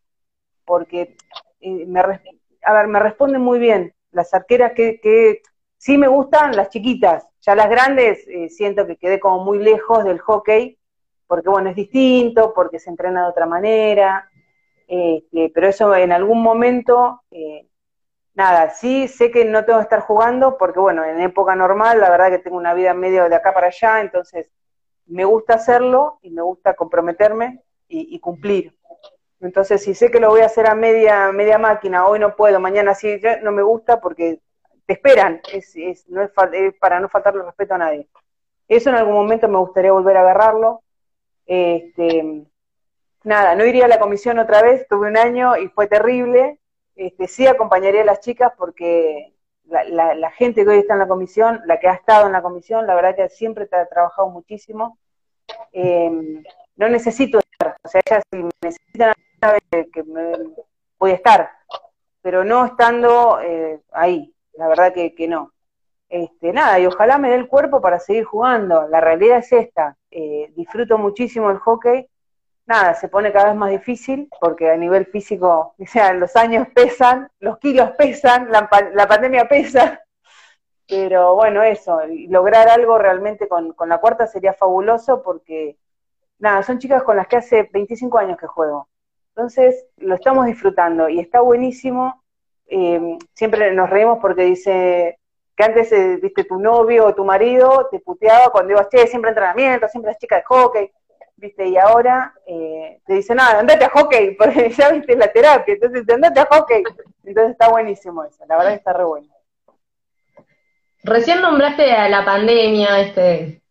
porque 0.64 1.16
eh, 1.61 1.87
me, 1.87 2.01
a 2.01 2.72
ver, 2.72 2.87
me 2.87 2.98
responden 2.98 3.40
muy 3.40 3.59
bien. 3.59 3.94
Las 4.11 4.35
arqueras 4.35 4.72
que, 4.72 5.01
que 5.01 5.42
sí 5.77 5.98
me 5.98 6.09
gustan, 6.09 6.55
las 6.57 6.68
chiquitas, 6.68 7.27
ya 7.40 7.55
las 7.55 7.68
grandes 7.68 8.27
eh, 8.29 8.48
siento 8.48 8.87
que 8.87 8.96
quedé 8.96 9.18
como 9.18 9.44
muy 9.44 9.59
lejos 9.59 10.05
del 10.05 10.20
hockey, 10.20 10.79
porque 11.27 11.48
bueno, 11.48 11.70
es 11.70 11.77
distinto, 11.77 12.53
porque 12.55 12.79
se 12.79 12.90
entrena 12.90 13.25
de 13.25 13.31
otra 13.31 13.46
manera, 13.46 14.29
este, 14.88 15.51
pero 15.55 15.68
eso 15.68 15.95
en 15.95 16.12
algún 16.12 16.42
momento, 16.42 17.23
eh, 17.31 17.66
nada, 18.35 18.71
sí 18.71 19.09
sé 19.09 19.31
que 19.31 19.45
no 19.45 19.64
tengo 19.64 19.79
que 19.79 19.85
estar 19.85 20.01
jugando, 20.01 20.57
porque 20.59 20.81
bueno, 20.81 21.05
en 21.05 21.21
época 21.21 21.55
normal, 21.55 22.01
la 22.01 22.11
verdad 22.11 22.31
que 22.31 22.38
tengo 22.38 22.57
una 22.57 22.75
vida 22.75 22.95
medio 22.95 23.29
de 23.29 23.37
acá 23.37 23.53
para 23.55 23.68
allá, 23.68 24.01
entonces 24.01 24.51
me 25.07 25.25
gusta 25.25 25.55
hacerlo 25.55 26.18
y 26.23 26.31
me 26.31 26.42
gusta 26.42 26.75
comprometerme 26.75 27.62
y, 27.88 28.18
cumplir. 28.21 28.75
Entonces, 29.40 29.83
si 29.83 29.95
sé 29.95 30.11
que 30.11 30.21
lo 30.21 30.31
voy 30.31 30.40
a 30.40 30.47
hacer 30.47 30.66
a 30.66 30.75
media, 30.75 31.31
media 31.31 31.59
máquina, 31.59 32.07
hoy 32.07 32.18
no 32.18 32.35
puedo, 32.37 32.59
mañana 32.59 32.95
sí, 32.95 33.21
no 33.42 33.53
me 33.53 33.62
gusta 33.62 34.01
porque 34.01 34.40
te 34.87 34.95
esperan, 34.95 35.42
es, 35.53 35.77
es, 35.77 36.09
no 36.09 36.23
es, 36.23 36.31
para 36.81 37.01
no 37.01 37.09
faltarle 37.11 37.42
respeto 37.42 37.75
a 37.75 37.79
nadie. 37.79 38.09
Eso 38.68 38.88
en 38.88 38.97
algún 38.97 39.14
momento 39.14 39.49
me 39.49 39.59
gustaría 39.59 39.92
volver 39.92 40.16
a 40.16 40.21
agarrarlo. 40.21 40.83
Este, 41.45 42.47
nada, 43.24 43.54
no 43.54 43.64
iría 43.64 43.87
a 43.87 43.88
la 43.88 43.98
comisión 43.98 44.38
otra 44.38 44.62
vez, 44.62 44.87
tuve 44.88 45.08
un 45.08 45.16
año 45.16 45.56
y 45.56 45.68
fue 45.68 45.87
terrible. 45.87 46.58
Este, 46.94 47.26
sí 47.28 47.46
acompañaría 47.46 48.02
a 48.02 48.06
las 48.06 48.20
chicas 48.20 48.52
porque 48.56 49.32
la, 49.64 50.30
gente 50.32 50.64
que 50.64 50.70
hoy 50.70 50.78
está 50.78 50.94
en 50.94 51.00
la 51.00 51.08
comisión, 51.08 51.61
la 51.66 51.80
que 51.80 51.88
ha 51.88 51.94
estado 51.94 52.26
en 52.26 52.32
la 52.32 52.42
comisión, 52.42 52.87
la 52.87 52.94
verdad 52.94 53.16
que 53.16 53.28
siempre 53.28 53.68
ha 53.72 53.87
trabajado 53.87 54.28
muchísimo. 54.28 54.98
Em, 55.72 56.42
no 56.76 56.88
necesito 56.88 57.38
estar, 57.38 57.76
o 57.82 57.88
sea, 57.88 58.00
ellas 58.04 58.22
si 58.30 58.44
necesitan 58.62 59.14
que 59.92 60.02
me, 60.04 60.32
voy 60.98 61.12
a 61.12 61.14
estar, 61.14 61.50
pero 62.20 62.44
no 62.44 62.64
estando 62.66 63.40
eh, 63.40 63.80
ahí, 63.92 64.35
la 64.54 64.68
verdad 64.68 64.92
que, 64.92 65.14
que 65.14 65.28
no. 65.28 65.52
Este, 66.08 66.52
nada, 66.52 66.78
y 66.78 66.87
ojalá 66.87 67.16
me 67.18 67.30
dé 67.30 67.37
el 67.37 67.48
cuerpo 67.48 67.80
para 67.80 67.98
seguir 67.98 68.24
jugando. 68.24 68.87
La 68.88 69.00
realidad 69.00 69.38
es 69.38 69.52
esta, 69.52 69.96
eh, 70.11 70.52
disfruto 70.54 70.98
muchísimo 70.98 71.50
el 71.50 71.58
hockey, 71.58 72.06
nada, 72.66 72.94
se 72.94 73.09
pone 73.09 73.33
cada 73.33 73.46
vez 73.46 73.57
más 73.57 73.70
difícil 73.70 74.29
porque 74.40 74.70
a 74.70 74.77
nivel 74.77 75.07
físico, 75.07 75.75
o 75.79 75.87
sea, 75.87 76.12
los 76.14 76.37
años 76.37 76.68
pesan, 76.75 77.31
los 77.40 77.59
kilos 77.59 77.90
pesan, 77.92 78.48
la, 78.51 78.68
pandemia 79.09 79.48
pesa, 79.48 80.01
pero 80.88 81.35
bueno, 81.35 81.62
eso, 81.62 82.01
lograr 82.29 82.68
algo 82.68 82.98
realmente 82.98 83.48
con, 83.48 83.75
la 83.87 83.98
cuarta 83.98 84.27
sería 84.27 84.53
fabuloso 84.53 85.22
porque, 85.22 85.79
nada, 86.38 86.62
son 86.62 86.79
chicas 86.79 87.03
con 87.03 87.16
las 87.16 87.27
que 87.29 87.37
hace 87.37 87.68
25 87.72 88.18
años 88.18 88.38
que 88.38 88.46
juego. 88.46 88.88
Entonces, 89.35 89.87
lo 89.96 90.16
estamos 90.16 90.46
disfrutando 90.46 91.09
y 91.09 91.18
está 91.18 91.40
buenísimo. 91.40 92.22
Eh, 92.66 93.16
siempre 93.33 93.72
nos 93.75 93.88
reímos 93.88 94.18
porque 94.20 94.42
dice 94.44 95.18
que 95.57 95.64
antes, 95.64 95.92
eh, 95.92 96.18
viste, 96.22 96.44
tu 96.44 96.59
novio 96.59 97.07
o 97.07 97.14
tu 97.14 97.25
marido 97.25 97.88
te 97.90 98.01
puteaba 98.01 98.51
cuando 98.51 98.72
ibas, 98.72 98.88
che, 98.90 99.07
siempre 99.07 99.31
entrenamiento, 99.31 99.88
siempre 99.88 100.11
las 100.12 100.18
chicas 100.18 100.40
de 100.40 100.44
hockey, 100.44 100.92
viste, 101.37 101.68
y 101.68 101.77
ahora 101.77 102.35
eh, 102.47 103.01
te 103.07 103.14
dice, 103.14 103.35
nada, 103.35 103.61
andate 103.61 103.85
a 103.85 103.90
hockey, 103.90 104.35
porque 104.38 104.71
ya 104.71 104.90
viste 104.90 105.16
la 105.16 105.33
terapia, 105.33 105.75
entonces 105.75 106.09
andate 106.09 106.40
a 106.40 106.47
hockey. 106.47 106.83
Entonces 107.25 107.53
está 107.53 107.71
buenísimo 107.71 108.25
eso, 108.25 108.45
la 108.49 108.57
verdad 108.57 108.75
está 108.75 108.92
re 108.92 109.05
bueno. 109.05 109.29
Recién 111.05 111.40
nombraste 111.40 111.90
a 111.92 112.09
la 112.09 112.25
pandemia, 112.25 113.01
este, 113.01 113.62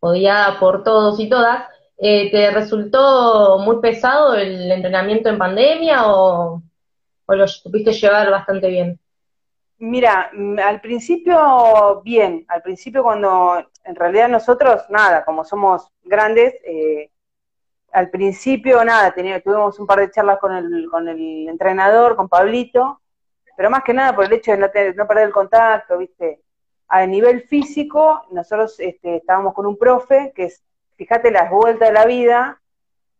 odiada 0.00 0.58
por 0.58 0.84
todos 0.84 1.18
y 1.18 1.28
todas. 1.28 1.64
Eh, 1.96 2.30
¿Te 2.30 2.50
resultó 2.50 3.58
muy 3.58 3.80
pesado 3.80 4.34
el 4.34 4.70
entrenamiento 4.70 5.28
en 5.28 5.38
pandemia 5.38 6.08
o, 6.08 6.62
o 7.26 7.34
lo 7.34 7.48
supiste 7.48 7.92
llevar 7.92 8.30
bastante 8.30 8.68
bien? 8.68 8.98
Mira, 9.82 10.30
mm, 10.32 10.60
al 10.60 10.80
principio 10.80 12.02
bien, 12.04 12.44
al 12.46 12.62
principio 12.62 13.02
cuando 13.02 13.66
en 13.82 13.96
realidad 13.96 14.28
nosotros, 14.28 14.84
nada, 14.90 15.24
como 15.24 15.44
somos 15.44 15.90
grandes, 16.04 16.54
eh, 16.64 17.10
al 17.90 18.08
principio 18.08 18.84
nada, 18.84 19.12
tuvimos 19.12 19.80
un 19.80 19.86
par 19.88 19.98
de 19.98 20.10
charlas 20.12 20.38
con 20.38 20.54
el, 20.54 20.88
con 20.88 21.08
el 21.08 21.48
entrenador, 21.48 22.14
con 22.14 22.28
Pablito, 22.28 23.00
pero 23.56 23.70
más 23.70 23.82
que 23.82 23.92
nada 23.92 24.14
por 24.14 24.26
el 24.26 24.32
hecho 24.34 24.52
de 24.52 24.58
no, 24.58 24.68
no 24.68 25.08
perder 25.08 25.26
el 25.26 25.32
contacto, 25.32 25.98
¿viste? 25.98 26.40
A 26.86 27.04
nivel 27.04 27.42
físico, 27.42 28.24
nosotros 28.30 28.78
este, 28.78 29.16
estábamos 29.16 29.52
con 29.52 29.66
un 29.66 29.76
profe, 29.76 30.32
que 30.36 30.44
es, 30.44 30.62
fíjate, 30.94 31.32
las 31.32 31.50
vueltas 31.50 31.88
de 31.88 31.94
la 31.94 32.06
vida, 32.06 32.60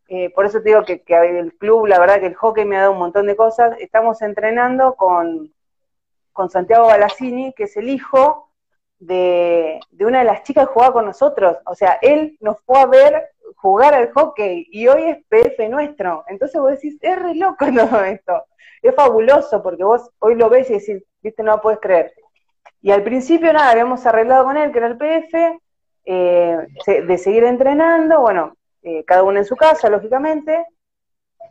eh, 0.06 0.30
por 0.30 0.46
eso 0.46 0.62
te 0.62 0.68
digo 0.68 0.84
que, 0.84 1.02
que, 1.02 1.16
el 1.16 1.54
club, 1.54 1.86
la 1.86 1.98
verdad 1.98 2.20
que 2.20 2.26
el 2.26 2.36
hockey 2.36 2.64
me 2.64 2.76
ha 2.76 2.82
dado 2.82 2.92
un 2.92 2.98
montón 2.98 3.26
de 3.26 3.34
cosas, 3.34 3.76
estamos 3.80 4.22
entrenando 4.22 4.94
con, 4.94 5.52
con 6.32 6.50
Santiago 6.50 6.86
Balassini, 6.86 7.52
que 7.54 7.64
es 7.64 7.76
el 7.76 7.88
hijo 7.88 8.50
de, 8.98 9.80
de, 9.90 10.06
una 10.06 10.20
de 10.20 10.24
las 10.24 10.42
chicas 10.42 10.66
que 10.66 10.74
jugaba 10.74 10.94
con 10.94 11.06
nosotros, 11.06 11.58
o 11.66 11.74
sea, 11.74 11.98
él 12.02 12.36
nos 12.40 12.60
fue 12.62 12.78
a 12.78 12.86
ver 12.86 13.30
jugar 13.56 13.94
al 13.94 14.12
hockey 14.12 14.66
y 14.70 14.88
hoy 14.88 15.04
es 15.04 15.18
PF 15.28 15.68
nuestro, 15.68 16.24
entonces 16.28 16.60
vos 16.60 16.70
decís, 16.70 16.98
es 17.00 17.18
re 17.18 17.34
loco 17.34 17.66
todo 17.74 18.02
esto, 18.04 18.44
es 18.82 18.94
fabuloso 18.94 19.62
porque 19.62 19.84
vos 19.84 20.10
hoy 20.18 20.34
lo 20.34 20.48
ves 20.48 20.70
y 20.70 20.74
decís, 20.74 21.04
viste, 21.22 21.42
no 21.42 21.56
lo 21.56 21.60
puedes 21.60 21.80
creer. 21.80 22.12
Y 22.80 22.90
al 22.90 23.04
principio 23.04 23.52
nada, 23.52 23.70
habíamos 23.70 24.04
arreglado 24.06 24.44
con 24.44 24.56
él, 24.56 24.72
que 24.72 24.78
era 24.78 24.88
el 24.88 24.98
PF, 24.98 25.60
eh, 26.04 26.66
de 26.86 27.18
seguir 27.18 27.44
entrenando, 27.44 28.20
bueno, 28.20 28.56
eh, 28.82 29.04
cada 29.04 29.22
uno 29.22 29.38
en 29.38 29.44
su 29.44 29.54
casa, 29.54 29.88
lógicamente, 29.88 30.66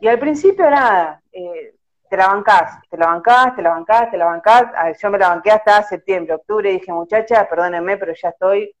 y 0.00 0.08
al 0.08 0.18
principio 0.18 0.68
nada, 0.68 1.22
eh, 1.32 1.74
te 2.12 2.18
la 2.18 2.26
bancás, 2.26 2.78
te 2.90 2.98
la 2.98 3.06
bancás, 3.06 3.56
te 3.56 3.62
la 3.62 3.70
bancás, 3.70 4.10
te 4.10 4.18
la 4.18 4.26
bancás, 4.26 5.00
yo 5.00 5.10
me 5.10 5.16
la 5.16 5.30
banqué 5.30 5.50
hasta 5.50 5.82
septiembre, 5.82 6.34
octubre, 6.34 6.70
y 6.70 6.74
dije, 6.74 6.92
muchacha, 6.92 7.48
perdónenme, 7.48 7.96
pero 7.96 8.12
ya 8.12 8.28
estoy, 8.28 8.76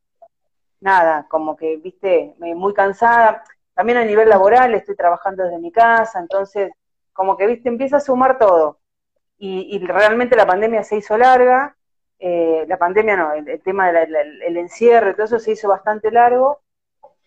nada, 0.80 1.26
como 1.30 1.56
que, 1.56 1.78
viste, 1.78 2.34
muy 2.38 2.74
cansada, 2.74 3.42
también 3.72 3.96
a 3.96 4.04
nivel 4.04 4.28
laboral 4.28 4.74
estoy 4.74 4.94
trabajando 4.96 5.44
desde 5.44 5.58
mi 5.58 5.72
casa, 5.72 6.20
entonces, 6.20 6.72
como 7.14 7.38
que, 7.38 7.46
viste, 7.46 7.70
empieza 7.70 7.96
a 7.96 8.00
sumar 8.00 8.36
todo, 8.36 8.80
y, 9.38 9.74
y 9.74 9.78
realmente 9.86 10.36
la 10.36 10.46
pandemia 10.46 10.82
se 10.82 10.96
hizo 10.96 11.16
larga, 11.16 11.74
eh, 12.18 12.66
la 12.68 12.76
pandemia 12.76 13.16
no, 13.16 13.32
el, 13.32 13.62
tema 13.62 13.90
del 13.92 14.58
encierro, 14.58 15.14
todo 15.14 15.24
eso 15.24 15.38
se 15.38 15.52
hizo 15.52 15.68
bastante 15.68 16.10
largo, 16.10 16.60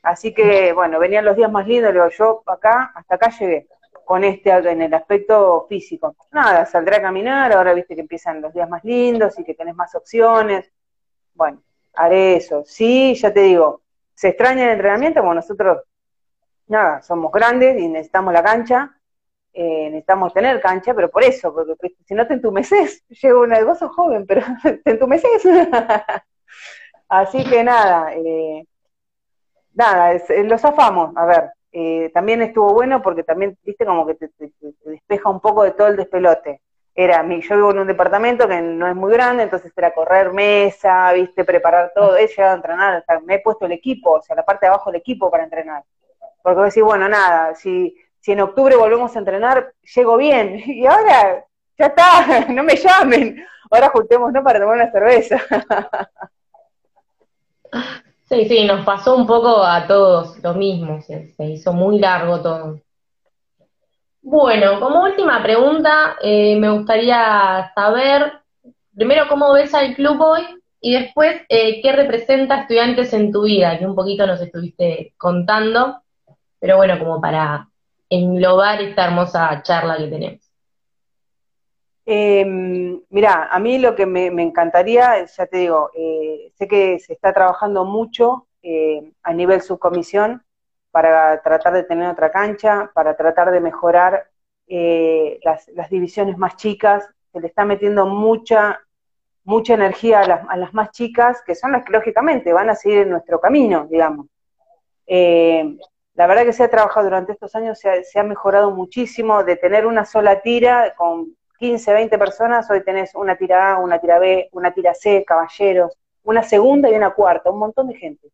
así 0.03 0.35
que 0.35 0.71
bueno, 0.71 0.99
venían 0.99 1.25
los 1.25 1.35
días 1.35 1.51
más 1.51 1.65
lindos, 1.65 1.93
digo, 1.93 2.07
yo 2.09 2.43
acá, 2.45 2.91
hasta 2.93 3.15
acá 3.15 3.31
llegué, 3.31 3.67
con 4.05 4.23
este 4.23 4.51
en 4.51 4.83
el 4.83 4.93
aspecto 4.93 5.65
físico. 5.67 6.15
Nada, 6.31 6.65
saldré 6.65 6.97
a 6.97 7.01
caminar, 7.01 7.51
ahora 7.51 7.73
viste 7.73 7.95
que 7.95 8.01
empiezan 8.01 8.41
los 8.41 8.53
días 8.53 8.69
más 8.69 8.83
lindos 8.83 9.37
y 9.39 9.43
que 9.43 9.55
tenés 9.55 9.75
más 9.75 9.93
opciones, 9.95 10.71
bueno, 11.33 11.61
haré 11.93 12.37
eso. 12.37 12.63
Sí, 12.65 13.15
ya 13.15 13.33
te 13.33 13.41
digo, 13.41 13.81
se 14.13 14.29
extraña 14.29 14.65
el 14.65 14.71
entrenamiento, 14.71 15.19
como 15.21 15.33
nosotros, 15.33 15.83
nada, 16.67 17.01
somos 17.01 17.31
grandes 17.31 17.79
y 17.79 17.87
necesitamos 17.87 18.33
la 18.33 18.43
cancha, 18.43 18.97
eh, 19.53 19.89
necesitamos 19.89 20.33
tener 20.33 20.61
cancha, 20.61 20.93
pero 20.93 21.09
por 21.09 21.23
eso, 21.23 21.53
porque 21.53 21.75
pues, 21.75 21.93
si 22.05 22.13
no 22.13 22.27
te 22.27 22.35
entumeces, 22.35 23.03
llego 23.09 23.41
una, 23.41 23.63
vos 23.63 23.79
sos 23.79 23.91
joven, 23.93 24.25
pero 24.25 24.41
te 24.83 24.91
entumeces. 24.91 25.43
Así 27.07 27.43
que 27.43 27.63
nada, 27.63 28.13
eh, 28.15 28.67
nada, 29.73 30.13
eh, 30.13 30.43
lo 30.43 30.57
zafamos, 30.57 31.15
a 31.15 31.25
ver, 31.25 31.51
eh, 31.77 32.09
también 32.13 32.41
estuvo 32.41 32.73
bueno 32.73 33.01
porque 33.01 33.23
también, 33.23 33.57
viste, 33.63 33.85
como 33.85 34.05
que 34.07 34.15
te, 34.15 34.29
despeja 34.85 35.29
un 35.29 35.39
poco 35.39 35.63
de 35.63 35.71
todo 35.71 35.87
el 35.87 35.97
despelote. 35.97 36.61
Era, 36.93 37.23
mi, 37.23 37.41
yo 37.41 37.55
vivo 37.55 37.71
en 37.71 37.79
un 37.79 37.87
departamento 37.87 38.47
que 38.47 38.61
no 38.61 38.87
es 38.87 38.95
muy 38.95 39.11
grande, 39.11 39.43
entonces 39.43 39.71
era 39.75 39.93
correr 39.93 40.31
mesa, 40.31 41.11
viste, 41.11 41.43
preparar 41.43 41.91
todo, 41.93 42.15
he 42.15 42.27
llegado 42.27 42.53
a 42.53 42.55
entrenar, 42.55 43.03
me 43.25 43.35
he 43.35 43.39
puesto 43.39 43.65
el 43.65 43.73
equipo, 43.73 44.11
o 44.11 44.21
sea, 44.21 44.35
la 44.35 44.45
parte 44.45 44.65
de 44.65 44.69
abajo 44.69 44.91
del 44.91 45.01
equipo 45.01 45.29
para 45.29 45.43
entrenar. 45.43 45.83
Porque 46.41 46.59
vos 46.59 46.73
decís, 46.73 46.83
bueno, 46.83 47.09
nada, 47.09 47.53
si 47.55 47.95
si 48.25 48.31
en 48.31 48.41
octubre 48.41 48.75
volvemos 48.75 49.15
a 49.15 49.19
entrenar, 49.19 49.71
llego 49.95 50.17
bien. 50.17 50.59
Y 50.65 50.87
ahora, 50.87 51.45
ya 51.77 51.85
está, 51.85 52.45
no 52.49 52.63
me 52.63 52.75
llamen. 52.75 53.45
Ahora 53.69 53.89
juntémonos 53.89 54.43
para 54.43 54.59
tomar 54.59 54.77
una 54.77 54.91
cerveza. 54.91 55.39
Sí, 58.27 58.45
sí, 58.45 58.65
nos 58.65 58.83
pasó 58.83 59.15
un 59.15 59.27
poco 59.27 59.63
a 59.63 59.85
todos 59.85 60.41
lo 60.43 60.55
mismo, 60.55 60.99
se, 61.01 61.33
hizo 61.37 61.73
muy 61.73 61.99
largo 61.99 62.41
todo. 62.41 62.81
Bueno, 64.21 64.79
como 64.79 65.03
última 65.03 65.43
pregunta, 65.43 66.15
eh, 66.21 66.55
me 66.59 66.71
gustaría 66.71 67.71
saber, 67.75 68.33
primero, 68.95 69.27
cómo 69.29 69.53
ves 69.53 69.75
al 69.75 69.93
club 69.93 70.19
hoy 70.21 70.41
y 70.81 70.93
después, 70.93 71.39
eh, 71.49 71.81
qué 71.83 71.91
representa 71.91 72.61
estudiantes 72.61 73.13
en 73.13 73.31
tu 73.31 73.43
vida, 73.43 73.77
que 73.77 73.85
un 73.85 73.95
poquito 73.95 74.25
nos 74.25 74.41
estuviste 74.41 75.13
contando, 75.17 76.01
pero 76.59 76.77
bueno, 76.77 76.97
como 76.97 77.21
para 77.21 77.69
englobar 78.09 78.81
esta 78.81 79.05
hermosa 79.05 79.61
charla 79.63 79.97
que 79.97 80.07
tenemos? 80.07 80.44
Eh, 82.07 82.45
mira, 83.09 83.47
a 83.51 83.59
mí 83.59 83.79
lo 83.79 83.95
que 83.95 84.05
me, 84.05 84.27
encantaría, 84.27 85.25
ya 85.25 85.45
te 85.47 85.57
digo, 85.57 85.89
eh, 85.95 86.51
sé 86.55 86.67
que 86.67 86.99
se 86.99 87.13
está 87.13 87.33
trabajando 87.33 87.83
mucho 87.83 88.47
eh, 88.61 89.11
a 89.23 89.33
nivel 89.33 89.61
subcomisión 89.61 90.43
para 90.91 91.41
tratar 91.41 91.73
de 91.73 91.83
tener 91.83 92.09
otra 92.09 92.31
cancha, 92.31 92.91
para 92.93 93.17
tratar 93.17 93.51
de 93.51 93.59
mejorar 93.59 94.29
eh, 94.67 95.39
las, 95.43 95.89
divisiones 95.89 96.37
más 96.37 96.55
chicas, 96.57 97.09
se 97.33 97.39
le 97.39 97.47
está 97.47 97.65
metiendo 97.65 98.05
mucha, 98.05 98.81
mucha 99.43 99.73
energía 99.73 100.21
a 100.21 100.27
las, 100.27 100.41
a 100.47 100.57
las, 100.57 100.73
más 100.73 100.91
chicas, 100.91 101.41
que 101.45 101.55
son 101.55 101.71
las 101.71 101.83
que 101.83 101.91
lógicamente 101.91 102.53
van 102.53 102.69
a 102.69 102.75
seguir 102.75 102.99
en 102.99 103.09
nuestro 103.09 103.39
camino, 103.39 103.87
digamos. 103.89 104.27
La 106.15 106.27
verdad 106.27 106.45
que 106.45 106.53
se 106.53 106.63
ha 106.63 106.69
trabajado 106.69 107.05
durante 107.05 107.33
estos 107.33 107.53
años, 107.55 107.77
se 107.77 108.19
ha, 108.19 108.23
mejorado 108.23 108.71
muchísimo, 108.71 109.43
de 109.43 109.57
tener 109.57 109.85
una 109.85 110.05
sola 110.05 110.41
tira 110.41 110.93
con 110.95 111.35
15, 111.57 111.93
20 111.93 112.17
personas, 112.17 112.69
hoy 112.69 112.83
tenés 112.83 113.13
una 113.15 113.35
tira 113.35 113.73
A, 113.73 113.77
una 113.79 113.99
tira 113.99 114.19
B, 114.19 114.49
una 114.51 114.73
tira 114.73 114.93
C, 114.93 115.23
caballeros, 115.25 115.97
una 116.23 116.43
segunda 116.43 116.89
y 116.89 116.95
una 116.95 117.11
cuarta, 117.11 117.51
un 117.51 117.59
montón 117.59 117.87
de 117.87 117.95
gente. 117.95 118.29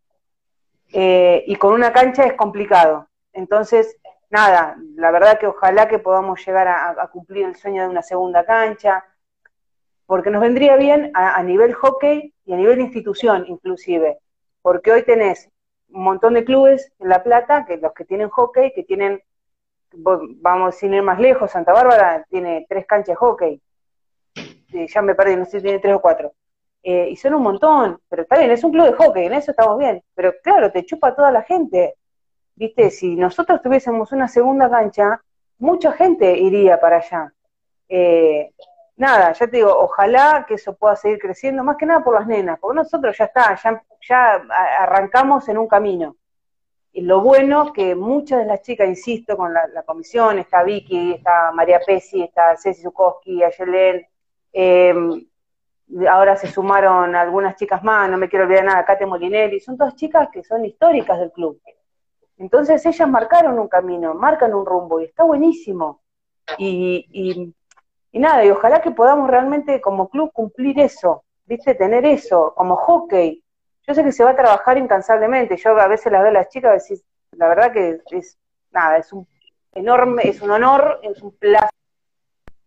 Eh, 0.94 1.44
y 1.48 1.56
con 1.56 1.74
una 1.74 1.94
cancha 1.94 2.26
es 2.26 2.34
complicado. 2.34 3.08
Entonces, 3.34 3.98
nada, 4.30 4.78
la 4.96 5.12
verdad 5.12 5.40
que 5.40 5.48
ojalá 5.48 5.88
que 5.88 6.00
podamos 6.00 6.46
llegar 6.46 6.68
a, 6.68 7.08
cumplir 7.08 7.46
el 7.46 7.56
sueño 7.56 7.84
de 7.84 7.90
una 7.90 8.02
segunda 8.02 8.46
cancha, 8.46 9.06
porque 10.06 10.30
nos 10.30 10.42
vendría 10.42 10.76
bien 10.76 11.12
a, 11.14 11.36
a 11.36 11.44
nivel 11.44 11.74
hockey 11.74 12.34
y 12.46 12.54
a 12.54 12.58
nivel 12.58 12.82
institución 12.82 13.46
inclusive, 13.48 14.20
porque 14.62 14.92
hoy 14.92 15.04
tenés 15.04 15.50
un 15.94 16.04
montón 16.04 16.34
de 16.34 16.46
clubes 16.46 16.92
en 17.00 17.10
La 17.10 17.24
Plata, 17.24 17.66
que 17.66 17.78
los 17.78 17.94
que 17.94 18.06
tienen 18.06 18.30
hockey, 18.30 18.74
que 18.74 18.84
tienen, 18.84 19.22
vamos 19.94 20.76
sin 20.76 20.94
ir 20.94 21.04
más 21.04 21.20
lejos, 21.20 21.52
Santa 21.52 21.74
Bárbara 21.74 22.26
tiene 22.30 22.66
tres 22.68 22.86
canchas 22.86 23.14
de 23.14 23.16
hockey, 23.16 23.62
ya 24.88 25.02
me 25.02 25.16
perdí, 25.16 25.36
no 25.36 25.46
sé 25.46 25.60
si 25.60 25.64
tiene 25.64 25.80
tres 25.80 25.96
o 25.96 26.02
cuatro. 26.02 26.34
Eh, 26.84 27.10
y 27.12 27.16
son 27.16 27.36
un 27.36 27.44
montón, 27.44 28.00
pero 28.10 28.24
está 28.24 28.40
bien, 28.40 28.52
es 28.52 28.64
un 28.64 28.72
club 28.72 28.86
de 28.86 28.94
hockey, 28.94 29.26
en 29.26 29.34
eso 29.34 29.52
estamos 29.52 29.78
bien. 29.78 30.04
Pero 30.16 30.34
claro, 30.44 30.72
te 30.72 30.86
chupa 30.86 31.16
toda 31.16 31.32
la 31.32 31.44
gente. 31.44 31.96
Viste, 32.56 32.90
si 32.90 33.16
nosotros 33.16 33.62
tuviésemos 33.62 34.12
una 34.12 34.28
segunda 34.28 34.70
cancha, 34.70 35.22
mucha 35.60 35.92
gente 35.92 36.38
iría 36.38 36.80
para 36.80 36.98
allá. 36.98 37.34
Eh, 37.88 38.52
nada, 38.96 39.34
ya 39.34 39.48
te 39.48 39.58
digo, 39.58 39.76
ojalá 39.78 40.46
que 40.48 40.56
eso 40.56 40.76
pueda 40.76 40.96
seguir 40.96 41.20
creciendo, 41.20 41.64
más 41.64 41.78
que 41.78 41.86
nada 41.86 42.04
por 42.04 42.16
las 42.16 42.28
nenas, 42.28 42.60
porque 42.60 42.78
nosotros 42.78 43.16
ya 43.18 43.26
está, 43.26 43.56
ya, 43.56 43.84
ya 44.08 44.34
arrancamos 44.80 45.48
en 45.50 45.58
un 45.58 45.68
camino. 45.68 46.16
Y 46.94 47.02
lo 47.02 47.22
bueno 47.22 47.72
que 47.72 47.96
muchas 47.96 48.40
de 48.40 48.46
las 48.46 48.62
chicas, 48.62 48.88
insisto, 48.88 49.38
con 49.38 49.54
la, 49.54 49.84
comisión, 49.84 50.40
está 50.40 50.64
Vicky, 50.64 51.14
está 51.14 51.52
María 51.54 51.80
Pesi, 51.86 52.22
está 52.22 52.58
Ceci 52.58 52.82
Zukowski, 52.82 53.44
Ayelen, 53.44 54.06
eh, 54.52 54.94
ahora 56.10 56.36
se 56.36 56.48
sumaron 56.48 57.16
algunas 57.16 57.56
chicas 57.56 57.84
más, 57.84 58.10
no 58.10 58.18
me 58.18 58.30
quiero 58.30 58.46
olvidar 58.46 58.66
nada, 58.66 58.86
Kate 58.86 59.06
Molinelli, 59.06 59.60
son 59.60 59.78
todas 59.78 59.96
chicas 59.96 60.30
que 60.32 60.44
son 60.44 60.66
históricas 60.66 61.20
del 61.20 61.32
club. 61.32 61.62
Entonces 62.38 62.86
ellas 62.86 63.08
marcaron 63.08 63.60
un 63.60 63.68
camino, 63.68 64.14
marcan 64.14 64.54
un 64.54 64.66
rumbo 64.66 65.00
y 65.00 65.06
está 65.06 65.24
buenísimo. 65.24 66.02
Y, 66.58 67.06
y, 67.12 67.54
y 68.12 68.20
nada, 68.20 68.44
y 68.44 68.50
ojalá 68.50 68.82
que 68.82 68.92
podamos 68.92 69.30
realmente 69.30 69.80
como 69.80 70.10
club 70.10 70.32
cumplir 70.34 70.80
eso, 70.80 71.24
¿viste? 71.46 71.76
Tener 71.76 72.06
eso, 72.06 72.54
como 72.56 72.76
hockey. 72.76 73.41
Yo 73.88 73.94
sé 73.94 74.04
que 74.04 74.12
se 74.12 74.24
va 74.24 74.32
a 74.32 74.36
trabajar 74.36 74.78
incansablemente, 74.78 75.58
yo 75.58 75.78
a 75.78 75.88
veces 75.88 76.12
las 76.12 76.22
veo 76.22 76.30
a 76.30 76.34
las 76.34 76.50
chicas 76.50 76.90
y 76.92 77.02
la 77.32 77.48
verdad 77.48 77.72
que 77.72 78.02
es, 78.12 78.38
nada, 78.72 78.98
es 78.98 79.12
un 79.12 79.28
enorme, 79.74 80.28
es 80.28 80.42
un 80.42 80.52
honor, 80.52 81.00
es 81.04 81.22
un 81.22 81.36
placer 81.38 81.70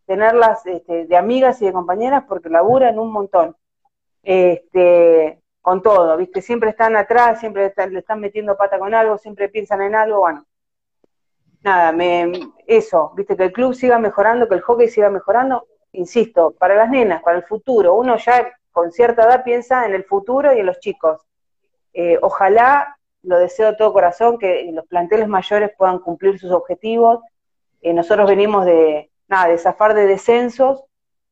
tenerlas 0.06 0.66
este, 0.66 1.06
de 1.06 1.16
amigas 1.16 1.62
y 1.62 1.66
de 1.66 1.72
compañeras 1.72 2.24
porque 2.28 2.48
laburan 2.48 2.98
un 2.98 3.12
montón. 3.12 3.56
Este, 4.22 5.40
con 5.64 5.80
todo, 5.80 6.14
¿viste? 6.18 6.42
Siempre 6.42 6.70
están 6.70 6.94
atrás, 6.94 7.40
siempre 7.40 7.72
le 7.88 7.98
están 7.98 8.20
metiendo 8.20 8.54
pata 8.54 8.78
con 8.78 8.92
algo, 8.94 9.16
siempre 9.16 9.48
piensan 9.48 9.80
en 9.80 9.94
algo, 9.94 10.18
bueno. 10.18 10.44
Nada, 11.62 11.90
me, 11.90 12.30
eso, 12.66 13.12
¿viste? 13.16 13.34
Que 13.34 13.44
el 13.44 13.52
club 13.52 13.72
siga 13.72 13.98
mejorando, 13.98 14.46
que 14.46 14.56
el 14.56 14.60
hockey 14.60 14.88
siga 14.88 15.08
mejorando, 15.08 15.66
insisto, 15.92 16.50
para 16.50 16.74
las 16.74 16.90
nenas, 16.90 17.22
para 17.22 17.38
el 17.38 17.44
futuro. 17.44 17.94
Uno 17.94 18.18
ya 18.18 18.52
con 18.74 18.90
cierta 18.90 19.22
edad 19.22 19.44
piensa 19.44 19.86
en 19.86 19.94
el 19.94 20.02
futuro 20.02 20.52
y 20.52 20.58
en 20.58 20.66
los 20.66 20.80
chicos. 20.80 21.20
Eh, 21.94 22.18
ojalá, 22.20 22.98
lo 23.22 23.38
deseo 23.38 23.68
de 23.68 23.76
todo 23.76 23.92
corazón, 23.92 24.36
que 24.36 24.68
los 24.72 24.84
planteles 24.86 25.28
mayores 25.28 25.70
puedan 25.78 26.00
cumplir 26.00 26.40
sus 26.40 26.50
objetivos. 26.50 27.20
Eh, 27.82 27.94
nosotros 27.94 28.28
venimos 28.28 28.66
de, 28.66 29.12
nada, 29.28 29.46
de 29.46 29.58
zafar 29.58 29.94
de 29.94 30.06
descensos, 30.06 30.82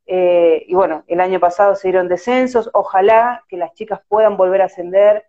eh, 0.07 0.65
y 0.69 0.75
bueno, 0.75 1.03
el 1.09 1.21
año 1.21 1.41
pasado 1.41 1.75
se 1.75 1.89
dieron 1.89 2.07
descensos, 2.07 2.71
ojalá 2.75 3.45
que 3.49 3.57
las 3.57 3.75
chicas 3.75 4.01
puedan 4.07 4.37
volver 4.37 4.63
a 4.63 4.67
ascender. 4.67 5.27